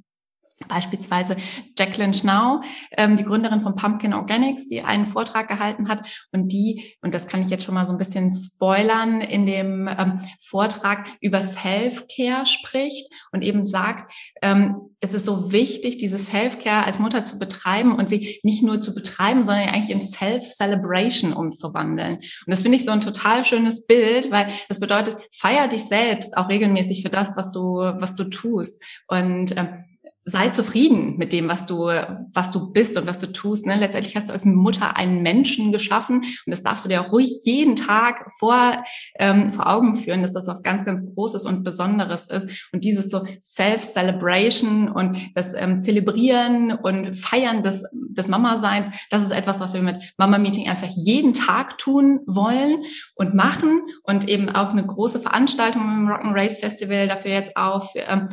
Beispielsweise 0.68 1.36
Jacqueline 1.78 2.14
Schnau, 2.14 2.62
ähm, 2.98 3.18
die 3.18 3.24
Gründerin 3.24 3.62
von 3.62 3.76
Pumpkin 3.76 4.14
Organics, 4.14 4.68
die 4.68 4.82
einen 4.82 5.06
Vortrag 5.06 5.48
gehalten 5.48 5.88
hat 5.88 6.06
und 6.32 6.52
die, 6.52 6.96
und 7.02 7.14
das 7.14 7.28
kann 7.28 7.42
ich 7.42 7.50
jetzt 7.50 7.66
schon 7.66 7.76
mal 7.76 7.86
so 7.86 7.92
ein 7.92 7.98
bisschen 7.98 8.32
spoilern, 8.34 9.22
in 9.22 9.46
dem 9.46 9.88
ähm, 9.88 10.20
Vortrag 10.40 11.06
über 11.22 11.42
Self-Care 11.42 12.46
spricht 12.46 13.12
und 13.32 13.42
eben 13.42 13.64
sagt, 13.64 14.12
ähm, 14.42 14.94
es 15.00 15.14
ist 15.14 15.26
so 15.26 15.52
wichtig, 15.52 15.98
diese 15.98 16.18
Self-Care 16.18 16.86
als 16.86 17.00
Mutter 17.00 17.24
zu 17.24 17.38
betreiben 17.38 17.96
und 17.96 18.08
sie 18.08 18.40
nicht 18.44 18.64
nur 18.64 18.80
zu 18.80 18.96
betreiben, 18.96 19.44
sondern 19.44 19.70
eigentlich 19.70 19.90
in 19.90 20.02
Self-Celebration 20.02 21.34
umzuwandeln. 21.34 22.16
Und 22.16 22.48
das 22.48 22.62
finde 22.62 22.78
ich 22.78 22.86
so 22.86 22.92
ein 22.92 23.02
total 23.02 23.46
schönes 23.46 23.86
Bild, 23.86 24.32
weil 24.32 24.48
das 24.70 24.80
bedeutet, 24.80 25.18
feier 25.32 25.68
dich 25.68 25.84
selbst 25.84 26.38
auch 26.38 26.50
regelmäßig 26.50 27.04
für 27.04 27.10
das, 27.10 27.36
was 27.36 27.52
du, 27.52 27.76
was 27.76 28.16
du 28.16 28.26
tust. 28.26 28.82
Und 29.08 29.56
ähm, 29.58 29.84
sei 30.26 30.50
zufrieden 30.50 31.18
mit 31.18 31.34
dem, 31.34 31.50
was 31.50 31.66
du, 31.66 31.90
was 32.34 32.52
du 32.52 32.72
bist 32.72 32.98
und 32.98 33.06
was 33.08 33.20
du 33.20 33.28
tust. 33.28 33.66
Ne? 33.66 33.76
Letztendlich 33.76 34.16
hast 34.16 34.30
du 34.30 34.34
als 34.34 34.46
Mutter 34.46 34.96
einen 34.96 35.22
Menschen 35.22 35.72
geschaffen 35.72 36.18
und 36.18 36.52
das 36.52 36.64
darfst 36.64 36.86
du 36.86 36.90
dir 36.90 37.02
auch 37.02 37.12
ruhig 37.12 37.42
jeden 37.44 37.76
Tag 37.76 38.32
vor, 38.40 38.84
ähm, 39.20 39.52
vor 39.52 39.68
Augen 39.68 39.96
führen, 39.96 40.22
dass 40.22 40.34
das 40.34 40.48
was 40.48 40.64
ganz, 40.64 40.86
ganz 40.86 41.04
Großes 41.14 41.46
und 41.46 41.64
Besonderes 41.64 42.28
ist. 42.28 42.70
Und 42.72 42.86
dieses 42.86 43.10
so 43.10 43.26
Self-Celebration 43.42 44.90
und 44.90 45.18
das 45.36 45.54
ähm, 45.56 45.82
Zelebrieren 45.82 46.72
und 46.72 47.16
Feiern 47.16 47.62
des, 47.62 47.84
des 47.92 48.28
Mama-Seins, 48.30 48.88
das 49.10 49.24
ist 49.24 49.32
etwas, 49.32 49.60
was 49.60 49.74
wir 49.74 49.82
mit 49.82 50.14
Mama-Meeting 50.18 50.70
einfach 50.70 50.90
jeden 50.96 51.34
Tag 51.34 51.78
tun 51.78 52.22
wollen 52.28 52.84
und 53.16 53.34
machen 53.34 53.82
und 54.04 54.30
eben 54.30 54.50
auch 54.50 54.72
eine 54.72 54.86
große 54.86 55.20
Veranstaltung 55.20 55.82
im 55.82 56.08
Rock'n'Race 56.08 56.62
Festival 56.62 57.10
dafür 57.10 57.32
jetzt 57.32 57.58
auf, 57.58 57.90
ähm, 57.96 58.30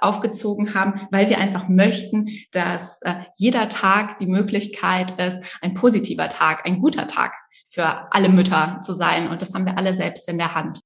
aufgezogen 0.00 0.74
haben, 0.74 1.06
weil 1.10 1.28
wir 1.28 1.38
einfach 1.38 1.68
möchten, 1.68 2.28
dass 2.52 3.00
äh, 3.02 3.14
jeder 3.36 3.68
Tag 3.68 4.18
die 4.18 4.26
Möglichkeit 4.26 5.18
ist, 5.20 5.38
ein 5.60 5.74
positiver 5.74 6.28
Tag, 6.28 6.66
ein 6.66 6.80
guter 6.80 7.06
Tag 7.06 7.34
für 7.68 8.12
alle 8.12 8.28
Mütter 8.28 8.80
zu 8.80 8.92
sein. 8.92 9.28
Und 9.28 9.42
das 9.42 9.52
haben 9.54 9.66
wir 9.66 9.76
alle 9.76 9.94
selbst 9.94 10.28
in 10.28 10.38
der 10.38 10.54
Hand. 10.54 10.80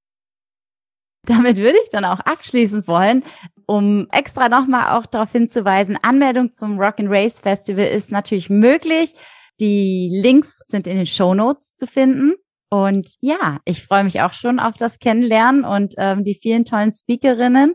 Damit 1.26 1.58
würde 1.58 1.76
ich 1.84 1.90
dann 1.90 2.06
auch 2.06 2.20
abschließen 2.20 2.87
wollen, 2.87 3.22
um 3.66 4.06
extra 4.11 4.48
nochmal 4.48 4.96
auch 4.96 5.04
darauf 5.04 5.30
hinzuweisen, 5.30 5.98
Anmeldung 6.00 6.52
zum 6.52 6.78
Rock 6.78 6.98
and 7.00 7.11
Race 7.11 7.40
Festival 7.40 7.84
ist 7.84 8.11
natürlich 8.11 8.48
möglich. 8.48 9.12
Die 9.61 10.08
Links 10.11 10.61
sind 10.66 10.87
in 10.87 10.96
den 10.96 11.06
Show 11.06 11.34
Notes 11.34 11.74
zu 11.74 11.87
finden. 11.87 12.34
Und 12.70 13.16
ja, 13.20 13.58
ich 13.64 13.82
freue 13.82 14.04
mich 14.04 14.20
auch 14.22 14.32
schon 14.32 14.58
auf 14.58 14.76
das 14.76 14.98
Kennenlernen 14.98 15.64
und 15.64 15.94
ähm, 15.98 16.24
die 16.24 16.34
vielen 16.34 16.64
tollen 16.64 16.92
Speakerinnen 16.92 17.74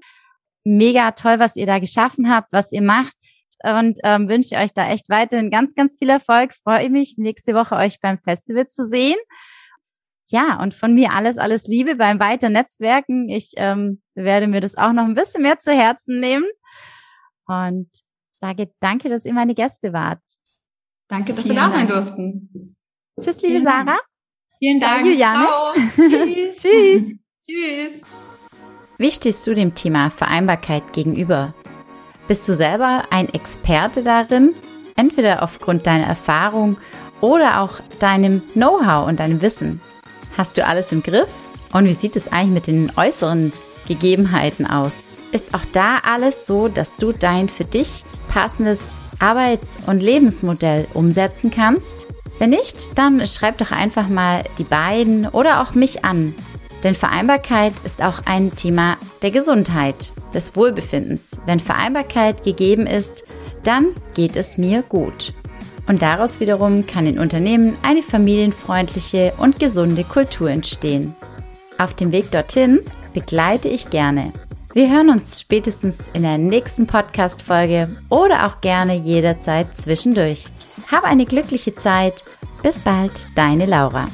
mega 0.64 1.12
toll, 1.12 1.40
was 1.40 1.56
ihr 1.56 1.66
da 1.66 1.80
geschaffen 1.80 2.30
habt, 2.30 2.52
was 2.52 2.72
ihr 2.72 2.82
macht 2.82 3.14
und 3.64 4.00
ähm, 4.04 4.28
wünsche 4.28 4.56
euch 4.56 4.74
da 4.74 4.90
echt 4.90 5.10
weiterhin 5.10 5.50
ganz, 5.50 5.74
ganz 5.74 5.98
viel 5.98 6.10
Erfolg. 6.10 6.54
Freue 6.54 6.90
mich, 6.90 7.16
nächste 7.18 7.54
Woche 7.54 7.76
euch 7.76 8.00
beim 8.02 8.20
Festival 8.20 8.68
zu 8.68 8.86
sehen. 8.86 9.18
Ja, 10.28 10.62
und 10.62 10.74
von 10.74 10.94
mir 10.94 11.12
alles, 11.12 11.38
alles 11.38 11.68
Liebe 11.68 11.96
beim 11.96 12.20
weiter 12.20 12.50
Netzwerken. 12.50 13.30
Ich 13.30 13.52
ähm, 13.56 14.02
werde 14.16 14.48
mir 14.48 14.62
das 14.62 14.76
auch 14.76 14.92
noch 14.92 15.06
ein 15.06 15.14
bisschen 15.14 15.44
mehr 15.44 15.60
zu 15.60 15.72
Herzen 15.72 16.20
nehmen 16.20 16.46
und 17.46 17.90
sage 18.40 18.72
danke, 18.80 19.10
dass 19.10 19.26
ihr 19.26 19.34
meine 19.34 19.56
Gäste 19.56 19.94
wart. 19.94 20.22
Danke, 21.08 21.34
dass 21.34 21.44
Vielen 21.44 21.56
wir 21.56 21.62
da 21.62 21.72
sein 21.72 21.88
durften. 21.88 22.76
Tschüss, 23.22 23.42
liebe 23.42 23.54
Vielen 23.54 23.64
Sarah. 23.64 23.86
Dank. 23.86 24.00
Vielen 24.60 24.80
Dank. 24.80 25.06
Juliane. 25.06 25.48
Tschüss. 25.96 26.58
Tschüss. 26.58 27.16
Tschüss. 27.48 28.02
Wie 29.00 29.12
stehst 29.12 29.48
du 29.48 29.56
dem 29.56 29.74
Thema 29.74 30.12
Vereinbarkeit 30.12 30.94
gegenüber? 30.94 31.56
Bist 32.28 32.48
du 32.48 32.54
selber 32.54 33.06
ein 33.10 33.28
Experte 33.30 34.04
darin? 34.04 34.54
Entweder 34.96 35.42
aufgrund 35.42 35.88
deiner 35.88 36.06
Erfahrung 36.06 36.78
oder 37.20 37.62
auch 37.62 37.80
deinem 37.98 38.44
Know-how 38.54 39.08
und 39.08 39.20
deinem 39.20 39.42
Wissen. 39.42 39.82
Hast 40.38 40.58
du 40.58 40.66
alles 40.66 40.92
im 40.92 41.02
Griff? 41.02 41.30
Und 41.72 41.86
wie 41.86 41.94
sieht 41.94 42.16
es 42.16 42.32
eigentlich 42.32 42.54
mit 42.54 42.68
den 42.68 42.92
äußeren 42.96 43.52
Gegebenheiten 43.88 44.68
aus? 44.68 45.10
Ist 45.32 45.56
auch 45.56 45.66
da 45.74 45.98
alles 46.04 46.46
so, 46.46 46.68
dass 46.68 46.96
du 46.96 47.14
dein 47.14 47.50
für 47.50 47.66
dich 47.66 48.06
passendes 48.28 48.94
Arbeits- 49.18 49.80
und 49.88 50.04
Lebensmodell 50.04 50.88
umsetzen 50.94 51.50
kannst? 51.50 52.06
Wenn 52.38 52.52
nicht, 52.52 52.96
dann 52.96 53.26
schreib 53.26 53.58
doch 53.58 53.72
einfach 53.72 54.08
mal 54.08 54.44
die 54.60 54.64
beiden 54.64 55.28
oder 55.28 55.62
auch 55.62 55.74
mich 55.74 56.06
an 56.06 56.36
denn 56.84 56.96
Vereinbarkeit 56.96 57.74
ist 57.84 58.04
auch 58.04 58.22
ein 58.26 58.56
Thema 58.56 58.98
der 59.22 59.32
Gesundheit, 59.32 60.12
des 60.34 60.56
Wohlbefindens. 60.56 61.40
Wenn 61.46 61.60
Vereinbarkeit 61.60 62.44
gegeben 62.44 62.88
ist, 62.88 63.24
dann 63.64 63.96
geht 64.14 64.36
es 64.36 64.58
mir 64.58 64.82
gut. 64.82 65.34
Und 65.88 66.02
daraus 66.02 66.40
wiederum 66.40 66.86
kann 66.86 67.06
in 67.06 67.20
Unternehmen 67.20 67.78
eine 67.82 68.02
familienfreundliche 68.02 69.34
und 69.38 69.60
gesunde 69.60 70.04
Kultur 70.04 70.50
entstehen. 70.50 71.16
Auf 71.78 71.94
dem 71.94 72.12
Weg 72.12 72.32
dorthin 72.32 72.82
begleite 73.14 73.68
ich 73.68 73.90
gerne. 73.90 74.32
Wir 74.74 74.90
hören 74.90 75.10
uns 75.10 75.40
spätestens 75.40 76.10
in 76.14 76.24
der 76.24 76.38
nächsten 76.38 76.88
Podcast-Folge 76.88 77.96
oder 78.10 78.48
auch 78.48 78.62
gerne 78.62 78.96
jederzeit 78.96 79.76
zwischendurch. 79.76 80.46
Hab 80.92 81.04
eine 81.04 81.26
glückliche 81.26 81.76
Zeit. 81.76 82.24
Bis 82.64 82.80
bald, 82.80 83.28
deine 83.36 83.66
Laura. 83.66 84.08